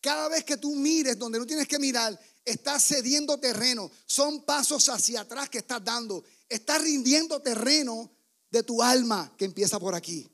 [0.00, 3.90] Cada vez que tú mires donde no tienes que mirar, estás cediendo terreno.
[4.06, 6.22] Son pasos hacia atrás que estás dando.
[6.48, 8.08] Estás rindiendo terreno
[8.48, 10.30] de tu alma que empieza por aquí.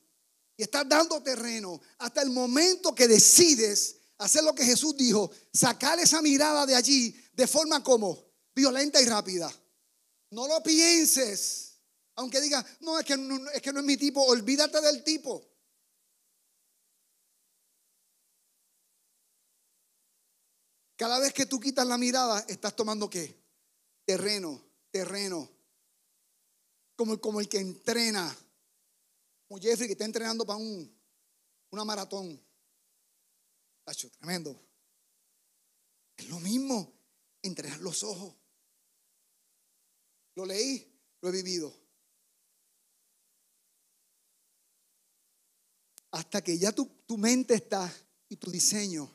[0.58, 5.98] Y estás dando terreno hasta el momento que decides hacer lo que Jesús dijo, sacar
[5.98, 8.22] esa mirada de allí de forma como
[8.54, 9.50] violenta y rápida.
[10.28, 11.71] No lo pienses.
[12.16, 15.48] Aunque diga, no es, que no, es que no es mi tipo, olvídate del tipo.
[20.96, 23.42] Cada vez que tú quitas la mirada, estás tomando qué?
[24.04, 25.50] Terreno, terreno.
[26.94, 28.36] Como, como el que entrena.
[29.48, 30.96] Como Jeffrey que está entrenando para un,
[31.70, 32.40] una maratón.
[33.84, 34.56] Tacho, tremendo.
[36.16, 36.92] Es lo mismo,
[37.42, 38.34] entrenar los ojos.
[40.36, 40.88] Lo leí,
[41.20, 41.81] lo he vivido.
[46.12, 47.92] Hasta que ya tu, tu mente está
[48.28, 49.10] y tu diseño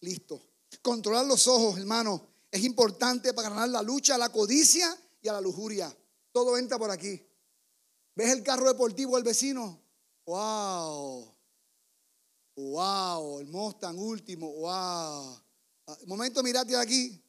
[0.00, 5.32] listo Controlar los ojos, hermano, es importante para ganar la lucha la codicia y a
[5.32, 5.94] la lujuria.
[6.32, 7.24] Todo entra por aquí.
[8.14, 9.80] ¿Ves el carro deportivo del vecino?
[10.24, 11.34] ¡Wow!
[12.56, 13.40] ¡Wow!
[13.40, 15.40] El Mustang último, ¡wow!
[15.86, 17.22] Ah, momento, mirate aquí.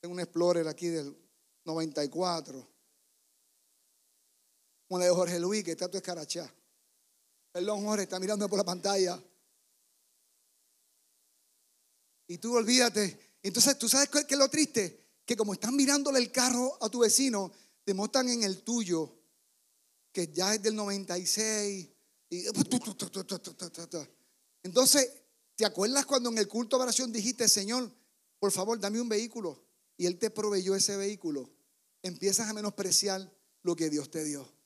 [0.00, 1.16] Tengo un Explorer aquí del
[1.64, 2.68] 94.
[4.88, 6.52] Como la de Jorge Luis, que está tu escarachá.
[7.52, 9.20] Perdón, Jorge, está mirando por la pantalla.
[12.28, 13.18] Y tú olvídate.
[13.42, 15.04] Entonces, ¿tú sabes qué es lo triste?
[15.24, 17.52] Que como están mirándole el carro a tu vecino,
[17.84, 19.12] te montan en el tuyo,
[20.12, 21.88] que ya es del 96.
[22.30, 22.44] Y,
[24.62, 25.10] entonces,
[25.56, 27.90] ¿te acuerdas cuando en el culto de oración dijiste, Señor,
[28.38, 29.60] por favor, dame un vehículo?
[29.96, 31.50] Y Él te proveyó ese vehículo.
[32.02, 33.28] Empiezas a menospreciar
[33.62, 34.59] lo que Dios te dio.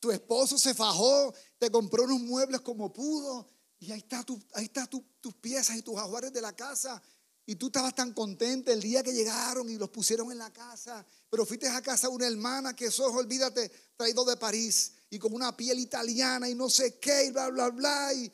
[0.00, 3.48] Tu esposo se fajó, te compró unos muebles como pudo
[3.80, 7.00] y ahí está, tus piezas y tus ajuares de la casa.
[7.46, 11.06] Y tú estabas tan contenta el día que llegaron y los pusieron en la casa.
[11.30, 15.56] Pero fuiste a casa una hermana que sos, olvídate, traído de París y con una
[15.56, 18.12] piel italiana y no sé qué y bla, bla, bla.
[18.12, 18.30] Y,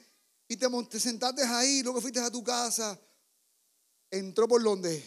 [0.48, 2.98] y te, te sentaste ahí, luego fuiste a tu casa.
[4.10, 5.02] Entró por donde?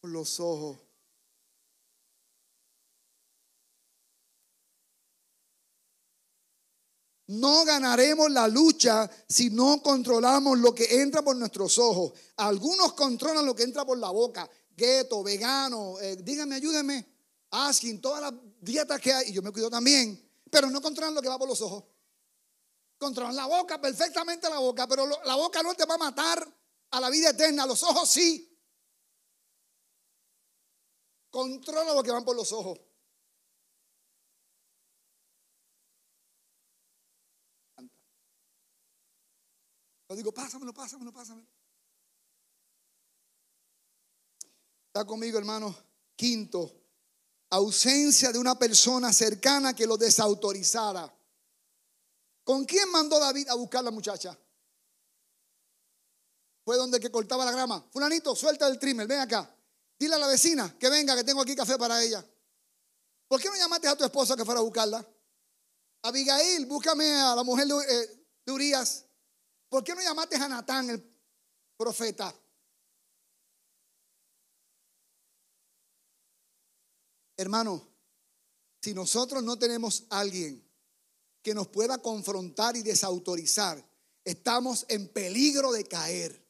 [0.00, 0.78] Por los ojos.
[7.28, 12.12] No ganaremos la lucha si no controlamos lo que entra por nuestros ojos.
[12.36, 14.48] Algunos controlan lo que entra por la boca.
[14.74, 17.06] Gueto, vegano, eh, díganme, ayúdenme.
[17.50, 21.20] Asking, todas las dietas que hay, y yo me cuido también, pero no controlan lo
[21.20, 21.84] que va por los ojos.
[22.96, 26.46] Controlan la boca, perfectamente la boca, pero la boca no te va a matar
[26.90, 28.58] a la vida eterna, los ojos sí.
[31.30, 32.78] Controla lo que van por los ojos.
[40.08, 41.46] Yo digo, pásamelo, pásamelo, pásamelo.
[44.86, 45.76] Está conmigo, hermano.
[46.16, 46.72] Quinto,
[47.50, 51.14] ausencia de una persona cercana que lo desautorizara.
[52.42, 54.36] ¿Con quién mandó David a buscar a la muchacha?
[56.64, 57.86] Fue donde que cortaba la grama.
[57.90, 59.54] Fulanito, suelta el trimmer, ven acá.
[59.98, 62.24] Dile a la vecina que venga, que tengo aquí café para ella.
[63.26, 65.06] ¿Por qué no llamaste a tu esposa que fuera a buscarla?
[66.02, 69.04] Abigail, búscame a la mujer de, eh, de Urias.
[69.68, 71.02] ¿Por qué no llamaste a Natán, el
[71.76, 72.34] profeta?
[77.36, 77.86] Hermano,
[78.82, 80.66] si nosotros no tenemos alguien
[81.42, 83.84] que nos pueda confrontar y desautorizar,
[84.24, 86.44] estamos en peligro de caer.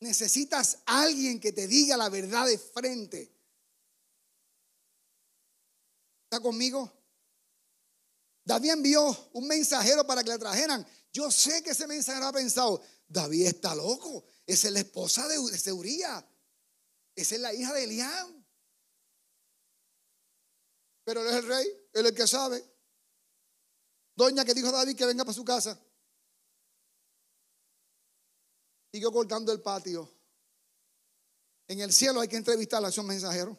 [0.00, 3.32] Necesitas alguien que te diga la verdad de frente.
[6.24, 6.95] ¿Está conmigo?
[8.46, 10.86] David envió un mensajero para que le trajeran.
[11.12, 14.24] Yo sé que ese mensajero ha pensado, David está loco.
[14.46, 16.24] Esa es la esposa de, de
[17.16, 18.46] Esa es la hija de Eliam.
[21.04, 22.64] Pero él es el rey, él es el que sabe.
[24.14, 25.78] Doña que dijo a David que venga para su casa.
[28.92, 30.08] Siguió cortando el patio.
[31.66, 33.58] En el cielo hay que entrevistar a esos mensajeros.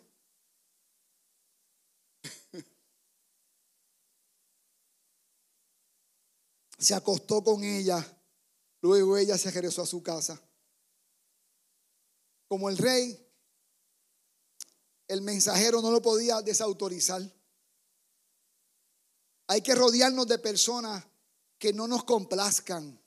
[6.78, 8.06] Se acostó con ella.
[8.82, 10.40] Luego ella se regresó a su casa.
[12.48, 13.18] Como el rey,
[15.08, 17.22] el mensajero no lo podía desautorizar.
[19.48, 21.06] Hay que rodearnos de personas
[21.58, 23.00] que no nos complazcan.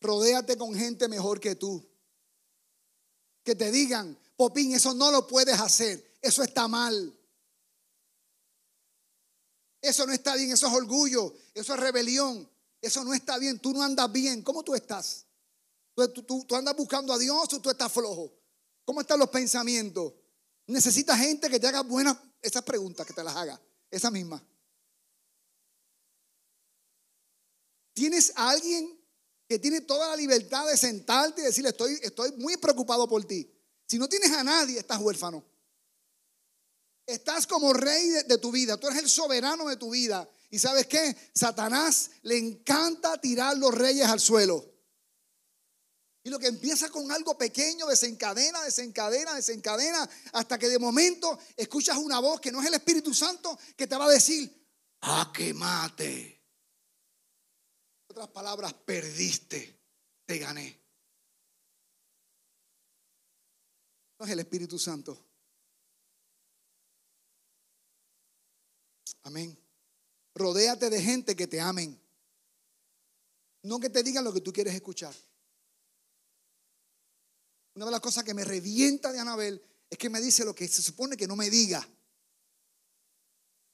[0.00, 1.84] Rodéate con gente mejor que tú.
[3.42, 6.14] Que te digan, Popín, eso no lo puedes hacer.
[6.20, 7.18] Eso está mal.
[9.84, 10.50] Eso no está bien.
[10.50, 11.34] Eso es orgullo.
[11.52, 12.48] Eso es rebelión.
[12.80, 13.58] Eso no está bien.
[13.58, 14.42] Tú no andas bien.
[14.42, 15.26] ¿Cómo tú estás?
[15.94, 18.32] ¿Tú, tú, andas buscando a Dios o tú estás flojo?
[18.84, 20.14] ¿Cómo están los pensamientos?
[20.66, 23.60] Necesitas gente que te haga buenas esas preguntas, que te las haga.
[23.90, 24.42] Esa misma.
[27.92, 28.98] ¿Tienes a alguien
[29.46, 33.48] que tiene toda la libertad de sentarte y decirle, estoy, estoy muy preocupado por ti?
[33.86, 35.44] Si no tienes a nadie, estás huérfano.
[37.06, 40.28] Estás como rey de, tu vida, tú eres el soberano de tu vida.
[40.50, 41.16] ¿Y sabes qué?
[41.34, 44.72] Satanás le encanta tirar los reyes al suelo.
[46.22, 51.98] Y lo que empieza con algo pequeño desencadena, desencadena, desencadena, hasta que de momento escuchas
[51.98, 54.50] una voz que no es el Espíritu Santo que te va a decir,
[55.02, 56.34] a que mate
[58.14, 59.80] otras palabras, perdiste,
[60.24, 60.80] te gané.
[64.20, 65.23] No es el Espíritu Santo.
[69.24, 69.58] Amén.
[70.34, 72.00] Rodéate de gente que te amen.
[73.62, 75.14] No que te digan lo que tú quieres escuchar.
[77.74, 80.68] Una de las cosas que me revienta de Anabel es que me dice lo que
[80.68, 81.86] se supone que no me diga.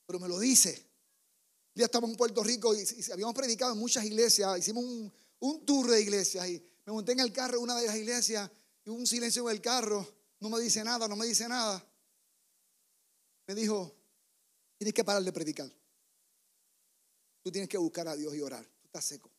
[0.07, 0.87] Pero me lo dice.
[1.75, 5.89] Ya estábamos en Puerto Rico y, habíamos predicado en muchas iglesias, hicimos un, un, tour
[5.89, 8.51] de iglesias y me monté en el carro de una de las iglesias
[8.85, 10.07] y hubo un silencio en el carro,
[10.41, 11.85] no me dice nada, no me dice nada.
[13.47, 14.00] Me dijo,
[14.81, 15.71] tienes que parar de predicar.
[17.43, 18.65] Tú tienes que buscar a Dios y orar.
[18.65, 19.31] Tú estás seco.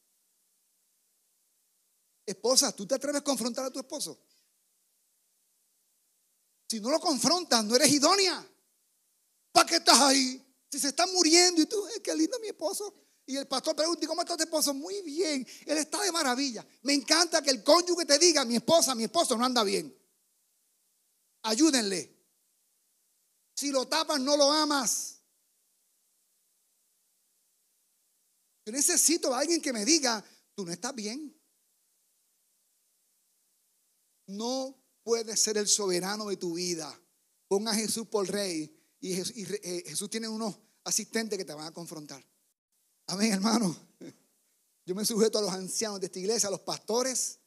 [2.23, 4.23] Esposa, ¿tú te atreves a confrontar a tu esposo?
[6.69, 8.47] Si no lo confrontas, no eres idónea.
[9.51, 10.45] ¿Para qué estás ahí?
[10.71, 12.93] Si se está muriendo y tú, qué lindo mi esposo.
[13.25, 14.75] Y el pastor pregunta, ¿cómo está tu esposo?
[14.75, 16.63] Muy bien, él está de maravilla.
[16.83, 19.91] Me encanta que el cónyuge te diga, mi esposa, mi esposo no anda bien.
[21.41, 22.15] Ayúdenle.
[23.55, 25.20] Si lo tapas, no lo amas.
[28.65, 30.23] Yo necesito a alguien que me diga,
[30.55, 31.35] tú no estás bien.
[34.27, 36.99] No puedes ser el soberano de tu vida.
[37.47, 41.73] Ponga a Jesús por rey y, eh, Jesús, tiene unos asistentes que te van a
[41.73, 42.23] confrontar.
[43.07, 43.75] Amén, hermano.
[44.85, 47.39] Yo me sujeto a los ancianos de esta iglesia, a los pastores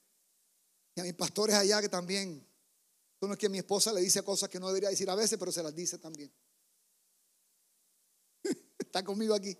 [0.94, 2.46] y a mis pastores allá que también.
[3.20, 5.52] Son los que mi esposa le dice cosas que no debería decir a veces, pero
[5.52, 6.32] se las dice también.
[8.78, 9.56] Está conmigo aquí.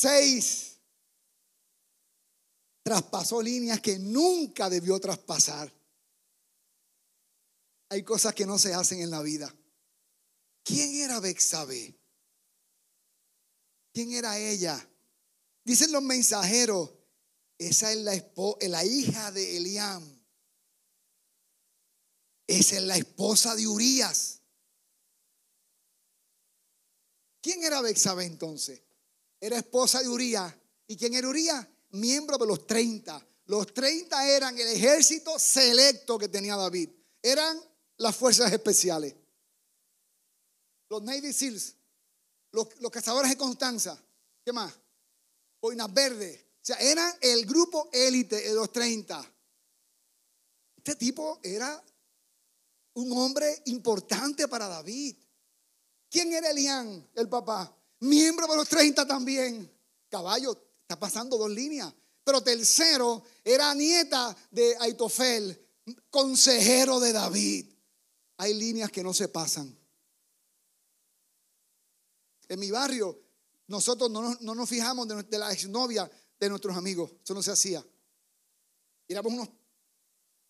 [0.00, 0.78] Seis.
[2.84, 5.72] Traspasó líneas que nunca debió traspasar.
[7.88, 9.52] Hay cosas que no se hacen en la vida.
[10.62, 11.98] ¿Quién era Bexabe?
[13.92, 14.88] ¿Quién era ella?
[15.64, 16.92] Dicen los mensajeros,
[17.58, 18.12] esa es la,
[18.68, 20.24] la hija de Eliam.
[22.46, 24.42] Esa es la esposa de Urias.
[27.42, 28.87] ¿Quién era Bexabe entonces?
[29.40, 30.54] Era esposa de Urias.
[30.86, 31.66] ¿Y quién era Urias?
[31.90, 33.26] Miembro de los 30.
[33.46, 36.90] Los 30 eran el ejército selecto que tenía David.
[37.22, 37.58] Eran
[37.96, 39.14] las fuerzas especiales
[40.88, 41.74] los Navy SEALs,
[42.52, 44.00] los, cazadores de Constanza,
[44.44, 44.72] ¿qué más?
[45.60, 46.40] Boinas Verdes.
[46.40, 49.34] O sea, eran el grupo élite de los 30.
[50.76, 51.82] Este tipo era
[52.94, 55.16] un hombre importante para David.
[56.10, 57.74] ¿Quién era Elián, el papá?
[58.00, 59.70] Miembro de los 30 también.
[60.08, 61.92] Caballo, está pasando dos líneas.
[62.24, 65.66] Pero tercero, era nieta de Aitofel,
[66.10, 67.72] consejero de David.
[68.36, 69.76] Hay líneas que no se pasan.
[72.48, 73.20] En mi barrio,
[73.66, 77.12] nosotros no nos, no nos fijamos de, de la exnovia de nuestros amigos.
[77.22, 77.84] Eso no se hacía.
[79.08, 79.48] Éramos unos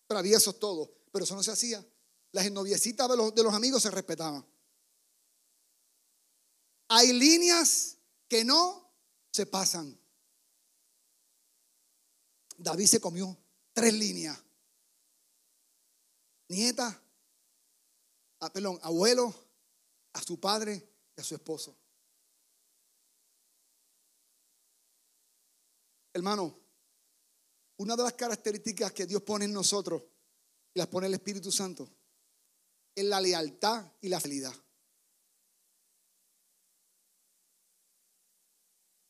[0.07, 1.85] traviesos todos, pero eso no se hacía.
[2.31, 4.45] Las noviecitas de los amigos se respetaban.
[6.89, 8.91] Hay líneas que no
[9.31, 9.97] se pasan.
[12.57, 13.37] David se comió
[13.73, 14.37] tres líneas.
[16.49, 16.99] Nieta,
[18.39, 19.33] a, perdón, abuelo,
[20.13, 21.77] a su padre y a su esposo.
[26.11, 26.59] Hermano,
[27.77, 30.01] una de las características que Dios pone en nosotros
[30.73, 31.87] y las pone el Espíritu Santo
[32.95, 34.53] es la lealtad y la fidelidad.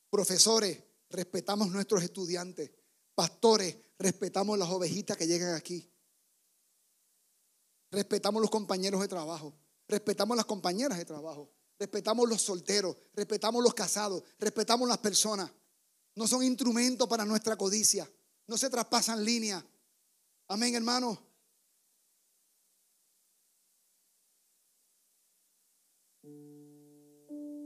[0.09, 2.71] Profesores, respetamos nuestros estudiantes.
[3.13, 5.91] Pastores, respetamos las ovejitas que llegan aquí.
[7.91, 9.53] Respetamos los compañeros de trabajo.
[9.87, 11.51] Respetamos las compañeras de trabajo.
[11.77, 12.95] Respetamos los solteros.
[13.13, 14.23] Respetamos los casados.
[14.37, 15.51] Respetamos las personas.
[16.15, 18.09] No son instrumentos para nuestra codicia.
[18.47, 19.63] No se traspasan líneas.
[20.47, 21.28] Amén, hermano.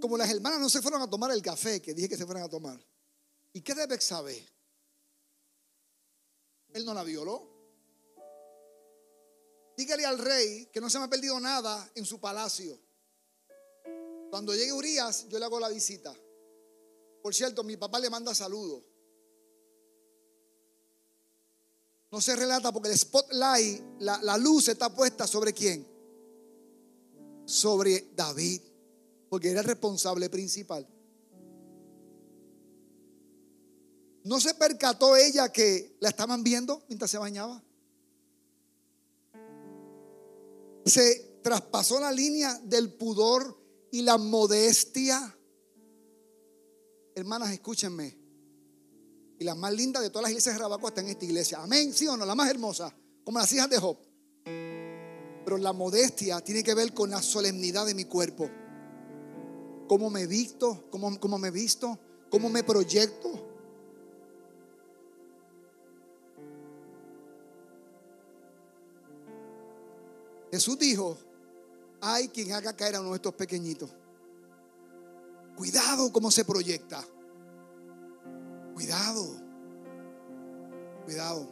[0.03, 2.43] Como las hermanas no se fueron a tomar el café que dije que se fueran
[2.43, 2.77] a tomar.
[3.53, 4.45] ¿Y qué debe saber?
[6.73, 7.47] Él no la violó.
[9.77, 12.77] Dígale al rey que no se me ha perdido nada en su palacio.
[14.29, 16.13] Cuando llegue Urias, yo le hago la visita.
[17.21, 18.83] Por cierto, mi papá le manda saludos.
[22.11, 25.87] No se relata porque el spotlight, la, la luz está puesta sobre quién?
[27.45, 28.72] Sobre David
[29.33, 30.87] porque era el responsable principal.
[34.25, 37.59] ¿No se percató ella que la estaban viendo mientras se bañaba?
[40.85, 43.59] Se traspasó la línea del pudor
[43.89, 45.35] y la modestia.
[47.15, 48.15] Hermanas, escúchenme.
[49.39, 51.59] Y la más linda de todas las iglesias de Rabaco está en esta iglesia.
[51.59, 53.97] Amén, sí o no, la más hermosa, como las hijas de Job.
[54.43, 58.47] Pero la modestia tiene que ver con la solemnidad de mi cuerpo
[59.93, 61.99] cómo me visto, cómo, cómo me visto,
[62.31, 63.29] cómo me proyecto.
[70.51, 71.15] Jesús dijo,
[72.01, 73.91] hay quien haga caer a nuestros pequeñitos.
[75.55, 77.05] Cuidado cómo se proyecta.
[78.73, 79.35] Cuidado.
[81.05, 81.47] Cuidado.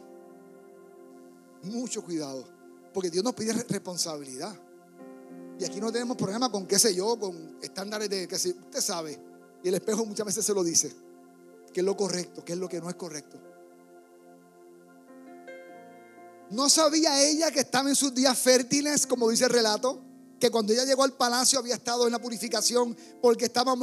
[1.62, 2.44] Mucho cuidado.
[2.92, 4.58] Porque Dios nos pide responsabilidad.
[5.62, 9.16] Y aquí no tenemos problema con qué sé yo, con estándares de que usted sabe.
[9.62, 10.92] Y el espejo muchas veces se lo dice.
[11.72, 12.44] ¿Qué es lo correcto?
[12.44, 13.40] ¿Qué es lo que no es correcto?
[16.50, 20.02] ¿No sabía ella que estaba en sus días fértiles, como dice el relato?
[20.40, 23.76] Que cuando ella llegó al palacio había estado en la purificación porque estaba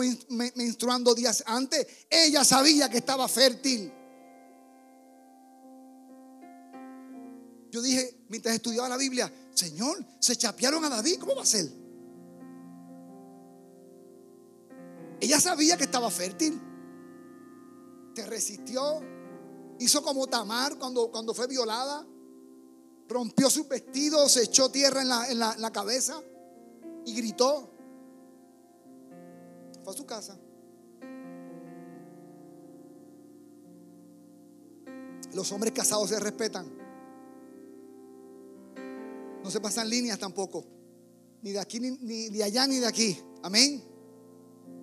[0.55, 1.87] menstruando días antes.
[2.09, 3.89] Ella sabía que estaba fértil.
[7.71, 11.69] Yo dije, mientras estudiaba la Biblia, Señor, se chapearon a David, ¿cómo va a ser?
[15.19, 16.57] Ella sabía que estaba fértil.
[18.15, 19.01] Se resistió.
[19.79, 22.07] Hizo como Tamar cuando, cuando fue violada.
[23.09, 26.21] Rompió sus vestidos, se echó tierra en la, en la cabeza
[27.05, 27.69] y gritó.
[29.83, 30.39] Fue a su casa.
[35.33, 36.78] Los hombres casados se respetan.
[39.43, 40.65] No se pasan líneas tampoco.
[41.41, 43.17] Ni de aquí, ni, de allá, ni de aquí.
[43.43, 43.83] Amén.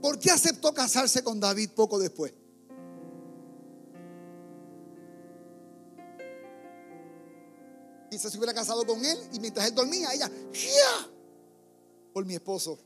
[0.01, 2.33] ¿Por qué aceptó casarse con David poco después?
[8.11, 11.11] Quizás se hubiera casado con él y mientras él dormía, ella, ¡ya!
[12.13, 12.79] Por mi esposo.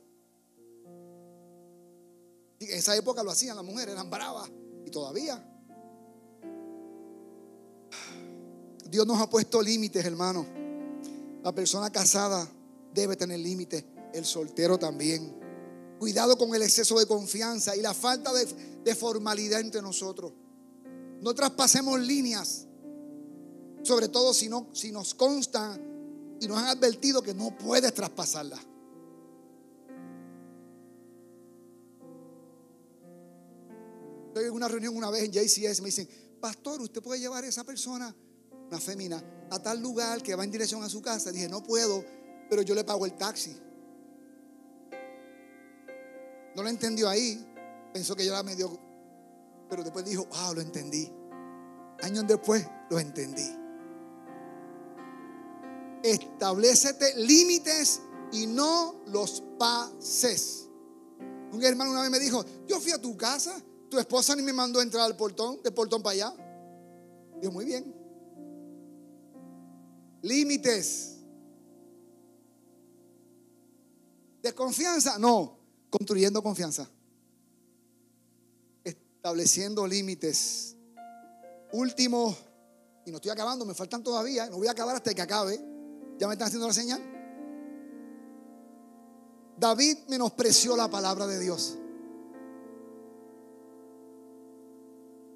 [2.58, 4.50] en esa época lo hacían las mujeres, eran bravas
[4.84, 5.46] y todavía.
[8.88, 10.59] Dios nos ha puesto límites, hermano.
[11.42, 12.46] La persona casada
[12.92, 15.38] debe tener límites, el soltero también.
[15.98, 20.32] Cuidado con el exceso de confianza y la falta de, formalidad entre nosotros.
[21.20, 22.66] No traspasemos líneas,
[23.82, 25.78] sobre todo si, no, si nos consta
[26.40, 28.58] y nos han advertido que no puedes traspasarla.
[34.28, 36.08] Estoy en una reunión una vez en JCS, me dicen,
[36.40, 38.14] pastor, ¿usted puede llevar a esa persona,
[38.70, 41.32] una fémina, a tal lugar que va en dirección a su casa.
[41.32, 42.04] Dije, no puedo,
[42.48, 43.56] pero yo le pago el taxi.
[46.54, 47.44] No lo entendió ahí.
[47.92, 48.78] Pensó que yo era medio.
[49.68, 51.10] Pero después dijo, ah, lo entendí.
[52.02, 53.56] Años después lo entendí.
[56.02, 58.00] Establecete límites
[58.32, 60.68] y no los pases.
[61.52, 63.60] Un hermano una vez me dijo, yo fui a tu casa,
[63.90, 66.34] tu esposa ni me mandó a entrar al portón, del portón para allá.
[67.40, 67.99] Digo, muy bien.
[70.22, 71.16] Límites.
[74.42, 75.18] ¿Desconfianza?
[75.18, 75.58] No,
[75.90, 76.88] construyendo confianza.
[78.84, 80.76] Estableciendo límites.
[81.72, 82.36] Último,
[83.04, 85.60] y no estoy acabando, me faltan todavía, no voy a acabar hasta que acabe.
[86.18, 87.00] ¿Ya me están haciendo la señal?
[89.56, 91.78] David menospreció la palabra de Dios.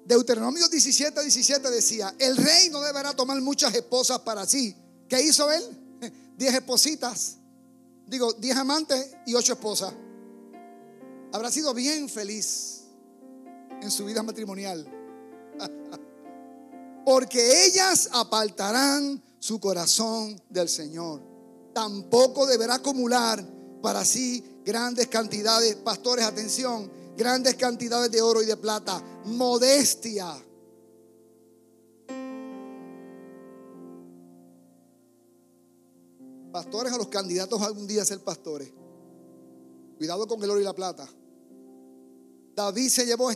[0.05, 4.75] Deuteronomio 17, 17 decía, el rey no deberá tomar muchas esposas para sí.
[5.09, 5.63] ¿Qué hizo él?
[6.37, 7.37] Diez espositas.
[8.07, 9.91] Digo, diez amantes y ocho esposas.
[11.33, 12.83] Habrá sido bien feliz
[13.81, 14.87] en su vida matrimonial.
[17.05, 21.21] Porque ellas apartarán su corazón del Señor.
[21.73, 23.43] Tampoco deberá acumular
[23.81, 30.35] para sí grandes cantidades, pastores, atención, grandes cantidades de oro y de plata, modestia.
[36.51, 38.71] Pastores a los candidatos algún día a ser pastores.
[39.97, 41.07] Cuidado con el oro y la plata.
[42.55, 43.31] David se llevó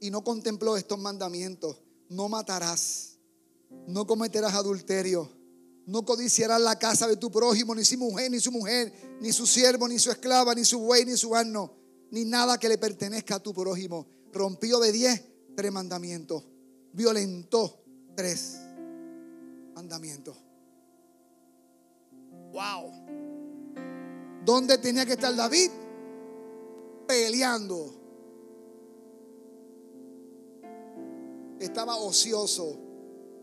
[0.00, 1.76] y no contempló estos mandamientos.
[2.08, 3.18] No matarás,
[3.86, 5.30] no cometerás adulterio,
[5.86, 9.46] no codiciarás la casa de tu prójimo, ni su mujer, ni su mujer, ni su
[9.46, 11.77] siervo, ni su esclava, ni su buey, ni su asno
[12.10, 14.06] ni nada que le pertenezca a tu prójimo.
[14.32, 16.44] Rompió de diez, tres mandamientos.
[16.92, 17.82] Violentó
[18.14, 18.58] tres
[19.74, 20.36] mandamientos.
[22.52, 22.92] Wow.
[24.44, 25.70] ¿Dónde tenía que estar David?
[27.06, 27.94] Peleando.
[31.60, 32.78] Estaba ocioso,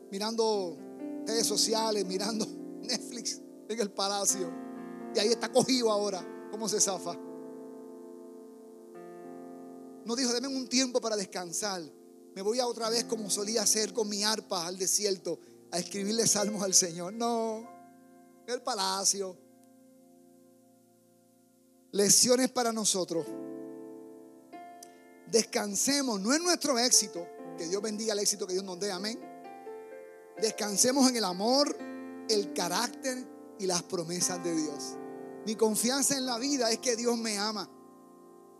[0.09, 0.77] mirando
[1.25, 2.45] redes sociales, mirando
[2.81, 4.51] Netflix en el palacio.
[5.13, 6.25] Y ahí está cogido ahora.
[6.51, 7.24] ¿Cómo se zafa?
[10.05, 11.81] No dijo, denme un tiempo para descansar.
[12.35, 15.39] Me voy a otra vez como solía hacer con mi arpa al desierto
[15.71, 17.11] a escribirle salmos al Señor.
[17.13, 17.67] No,
[18.45, 19.35] el palacio.
[21.91, 23.25] Lecciones para nosotros.
[25.31, 27.27] Descansemos, no es nuestro éxito,
[27.57, 29.19] que Dios bendiga el éxito que Dios nos dé, amén.
[30.39, 31.75] Descansemos en el amor,
[32.29, 33.25] el carácter
[33.57, 34.97] y las promesas de Dios.
[35.47, 37.69] Mi confianza en la vida es que Dios me ama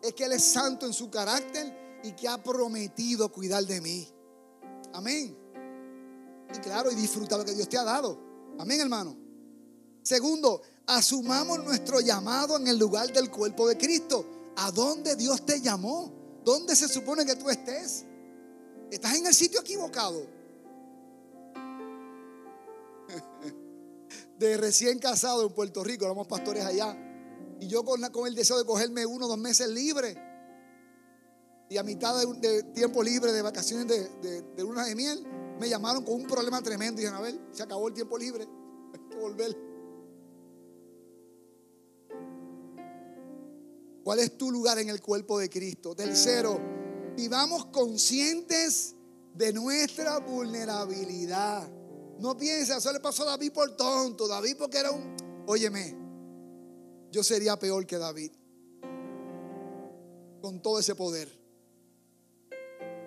[0.08, 4.08] es que Él es santo en su carácter y que ha prometido cuidar de mí.
[4.94, 5.36] Amén.
[6.54, 8.20] Y claro, y disfruta lo que Dios te ha dado.
[8.60, 9.18] Amén, hermano.
[10.04, 14.26] Segundo, asumamos nuestro llamado en el lugar del cuerpo de Cristo.
[14.58, 16.14] ¿A dónde Dios te llamó?
[16.44, 18.06] ¿Dónde se supone que tú estés?
[18.92, 20.28] Estás en el sitio equivocado.
[24.38, 26.96] De recién casado en Puerto Rico, éramos pastores allá.
[27.66, 30.16] Y yo con, el deseo de cogerme uno o dos meses libre.
[31.68, 35.26] Y a mitad de, tiempo libre, de vacaciones de, de, luna de miel,
[35.60, 37.02] me llamaron con un problema tremendo.
[37.02, 38.48] Y dijeron, a ver, se acabó el tiempo libre.
[38.94, 39.58] Hay que volver.
[44.04, 45.96] ¿Cuál es tu lugar en el cuerpo de Cristo?
[45.96, 46.60] Tercero,
[47.18, 48.94] vivamos conscientes
[49.34, 51.68] de nuestra vulnerabilidad.
[52.20, 54.28] No pienses, eso le pasó a David por tonto.
[54.28, 55.16] David porque era un...
[55.48, 56.05] Óyeme,
[57.16, 58.30] yo sería peor que David.
[60.42, 61.32] Con todo ese poder.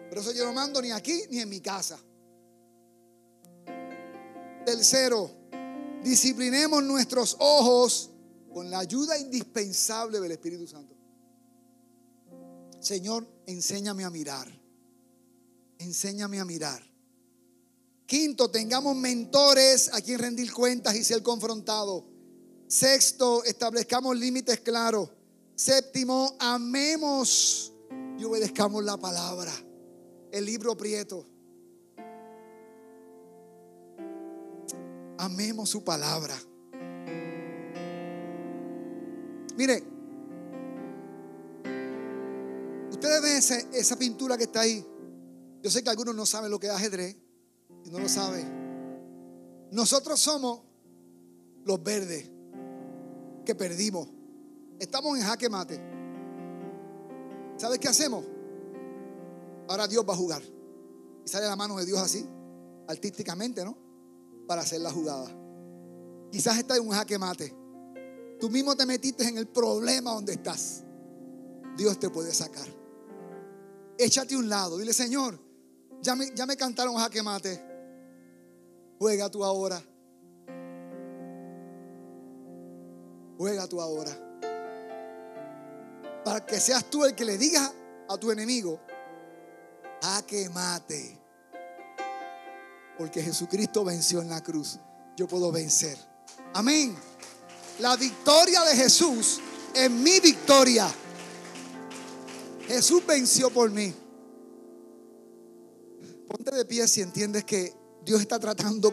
[0.08, 2.00] Pero eso yo no mando ni aquí ni en mi casa.
[4.64, 5.30] Tercero,
[6.02, 8.10] disciplinemos nuestros ojos
[8.50, 10.96] con la ayuda indispensable del Espíritu Santo.
[12.80, 14.48] Señor, enséñame a mirar.
[15.78, 16.82] Enséñame a mirar.
[18.06, 22.04] Quinto, tengamos mentores a quien rendir cuentas y ser confrontados.
[22.68, 25.08] Sexto, establezcamos límites claros.
[25.54, 27.72] Séptimo, amemos
[28.18, 29.50] y obedezcamos la palabra.
[30.30, 31.24] El libro Prieto.
[35.16, 36.38] Amemos su palabra.
[39.56, 39.82] Mire,
[42.90, 44.86] ustedes ven esa pintura que está ahí.
[45.62, 47.16] Yo sé que algunos no saben lo que es ajedrez
[47.86, 49.68] y no lo saben.
[49.72, 50.60] Nosotros somos
[51.64, 52.30] los verdes
[53.48, 54.06] que perdimos.
[54.78, 55.80] Estamos en jaque mate.
[57.56, 58.22] ¿Sabes qué hacemos?
[59.66, 60.42] Ahora Dios va a jugar.
[61.24, 62.28] Y sale la mano de Dios así,
[62.86, 63.74] artísticamente, ¿no?
[64.46, 65.34] Para hacer la jugada.
[66.30, 67.56] Quizás estás en un jaque mate.
[68.38, 70.84] Tú mismo te metiste en el problema donde estás.
[71.74, 72.68] Dios te puede sacar.
[73.96, 74.76] Échate un lado.
[74.76, 75.40] Dile, Señor,
[76.02, 77.64] ya me, ya me cantaron jaque mate.
[78.98, 79.82] Juega tú ahora.
[83.38, 84.10] Juega tú ahora.
[86.24, 87.72] para que seas tú el que le diga
[88.08, 88.80] a tu enemigo,
[90.02, 91.18] a que mate.
[92.98, 94.78] Porque Jesucristo venció en la cruz.
[95.16, 95.96] Yo puedo vencer.
[96.52, 96.94] Amén.
[97.78, 99.40] La victoria de Jesús
[99.72, 100.92] es mi victoria.
[102.66, 103.94] Jesús venció por mí.
[106.26, 107.72] Ponte de pie si entiendes que
[108.02, 108.92] Dios está tratando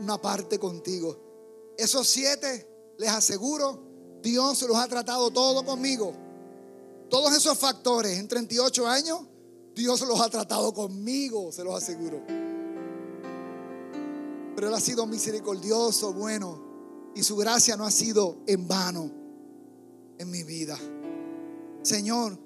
[0.00, 1.74] una parte contigo.
[1.78, 3.82] Esos siete, les aseguro,
[4.22, 6.12] Dios los ha tratado todo conmigo.
[7.08, 9.20] Todos esos factores en 38 años,
[9.74, 12.22] Dios los ha tratado conmigo, se los aseguro.
[14.54, 19.10] Pero Él ha sido misericordioso, bueno, y su gracia no ha sido en vano
[20.18, 20.78] en mi vida.
[21.82, 22.38] Señor,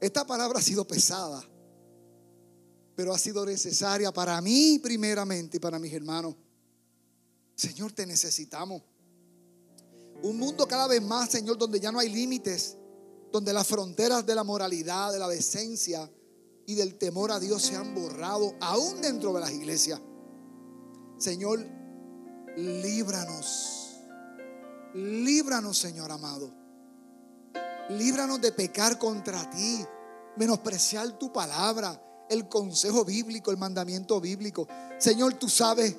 [0.00, 1.42] esta palabra ha sido pesada,
[2.94, 6.34] pero ha sido necesaria para mí primeramente y para mis hermanos.
[7.54, 8.82] Señor, te necesitamos.
[10.22, 12.76] Un mundo cada vez más, Señor, donde ya no hay límites,
[13.32, 16.10] donde las fronteras de la moralidad, de la decencia
[16.66, 20.00] y del temor a Dios se han borrado, aún dentro de las iglesias.
[21.18, 21.64] Señor,
[22.56, 24.00] líbranos.
[24.94, 26.50] Líbranos, Señor amado.
[27.90, 29.84] Líbranos de pecar contra ti,
[30.36, 34.66] menospreciar tu palabra, el consejo bíblico, el mandamiento bíblico.
[34.98, 35.94] Señor, tú sabes,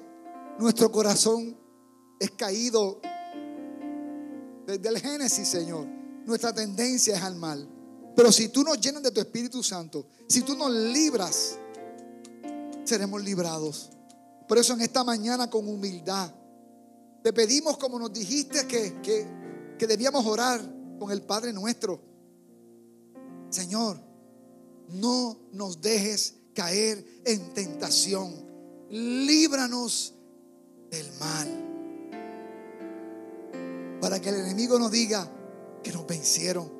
[0.59, 1.57] nuestro corazón
[2.19, 2.99] es caído
[4.67, 5.87] desde el Génesis, Señor.
[6.25, 7.67] Nuestra tendencia es al mal.
[8.15, 11.57] Pero si tú nos llenas de tu Espíritu Santo, si tú nos libras,
[12.83, 13.89] seremos librados.
[14.47, 16.33] Por eso en esta mañana con humildad,
[17.23, 19.25] te pedimos como nos dijiste que, que,
[19.79, 20.61] que debíamos orar
[20.99, 22.01] con el Padre nuestro.
[23.49, 23.97] Señor,
[24.89, 28.33] no nos dejes caer en tentación.
[28.89, 30.13] Líbranos
[30.89, 31.66] del mal.
[34.01, 35.31] Para que el enemigo nos diga
[35.83, 36.71] que nos vencieron.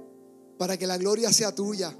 [0.58, 1.96] Para que la gloria sea tuya.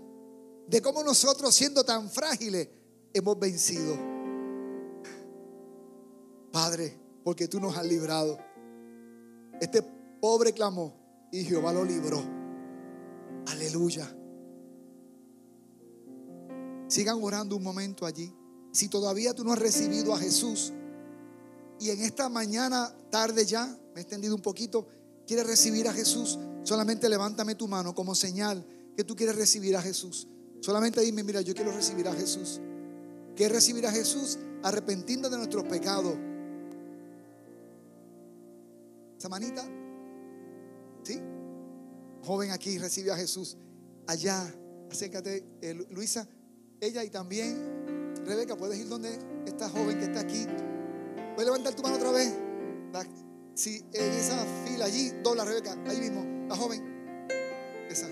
[0.68, 2.68] De cómo nosotros siendo tan frágiles
[3.14, 3.96] hemos vencido.
[6.52, 8.38] Padre, porque tú nos has librado.
[9.60, 9.82] Este
[10.20, 12.22] pobre clamó y Jehová lo libró.
[13.48, 14.14] Aleluya.
[16.88, 18.34] Sigan orando un momento allí.
[18.72, 20.74] Si todavía tú no has recibido a Jesús
[21.80, 24.88] y en esta mañana, tarde ya, me he extendido un poquito,
[25.28, 28.66] quieres recibir a Jesús, solamente levántame tu mano como señal
[28.96, 30.28] que tú quieres recibir a Jesús.
[30.62, 32.60] Solamente dime, mira, yo quiero recibir a Jesús.
[33.36, 34.40] ¿Quieres recibir a Jesús?
[34.64, 36.18] Arrepentiendo de nuestros pecados.
[39.18, 39.64] Esa manita,
[41.04, 41.22] ¿sí?
[42.24, 43.58] Joven aquí recibe a Jesús.
[44.08, 44.52] Allá,
[44.90, 46.28] acércate, eh, Luisa,
[46.80, 47.78] ella y también
[48.28, 50.46] Rebeca, puedes ir donde esta joven que está aquí.
[51.36, 52.34] Puedes levantar tu mano otra vez.
[53.58, 57.28] Si en esa fila allí, dobla Rebeca, ahí mismo, la joven.
[57.90, 58.08] Esa.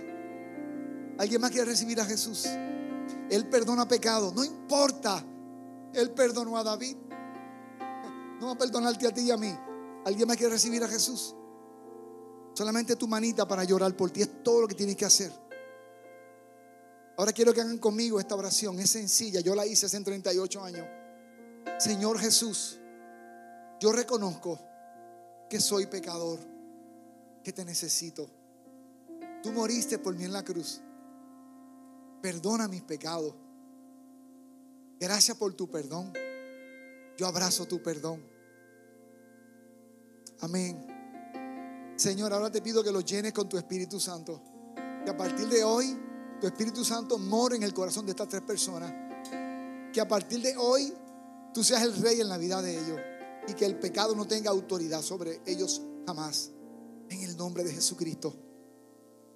[1.20, 2.48] ¿Alguien más quiere recibir a Jesús?
[3.30, 5.24] Él perdona pecado, no importa.
[5.93, 6.98] Él perdonó a David.
[8.39, 9.56] No va a perdonarte a ti y a mí.
[10.04, 11.34] ¿Alguien más quiere recibir a Jesús?
[12.54, 15.32] Solamente tu manita para llorar por ti es todo lo que tienes que hacer.
[17.18, 18.78] Ahora quiero que hagan conmigo esta oración.
[18.80, 19.39] Es sencilla.
[19.39, 20.86] Yo la hice hace 38 años.
[21.80, 22.78] Señor Jesús,
[23.80, 24.60] yo reconozco
[25.50, 26.39] que soy pecador,
[27.43, 28.30] que te necesito.
[29.43, 30.82] Tú moriste por mí en la cruz.
[32.22, 33.36] Perdona mis pecados.
[35.00, 36.12] Gracias por tu perdón.
[37.18, 38.24] Yo abrazo tu perdón.
[40.41, 41.93] Amén.
[41.96, 44.41] Señor, ahora te pido que lo llenes con tu Espíritu Santo.
[45.04, 45.96] Que a partir de hoy
[46.41, 48.91] tu Espíritu Santo more en el corazón de estas tres personas.
[49.93, 50.91] Que a partir de hoy
[51.54, 53.00] tú seas el rey en la vida de ellos
[53.48, 56.52] y que el pecado no tenga autoridad sobre ellos jamás.
[57.10, 58.36] En el nombre de Jesucristo.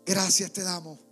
[0.05, 1.08] Gracias te damos.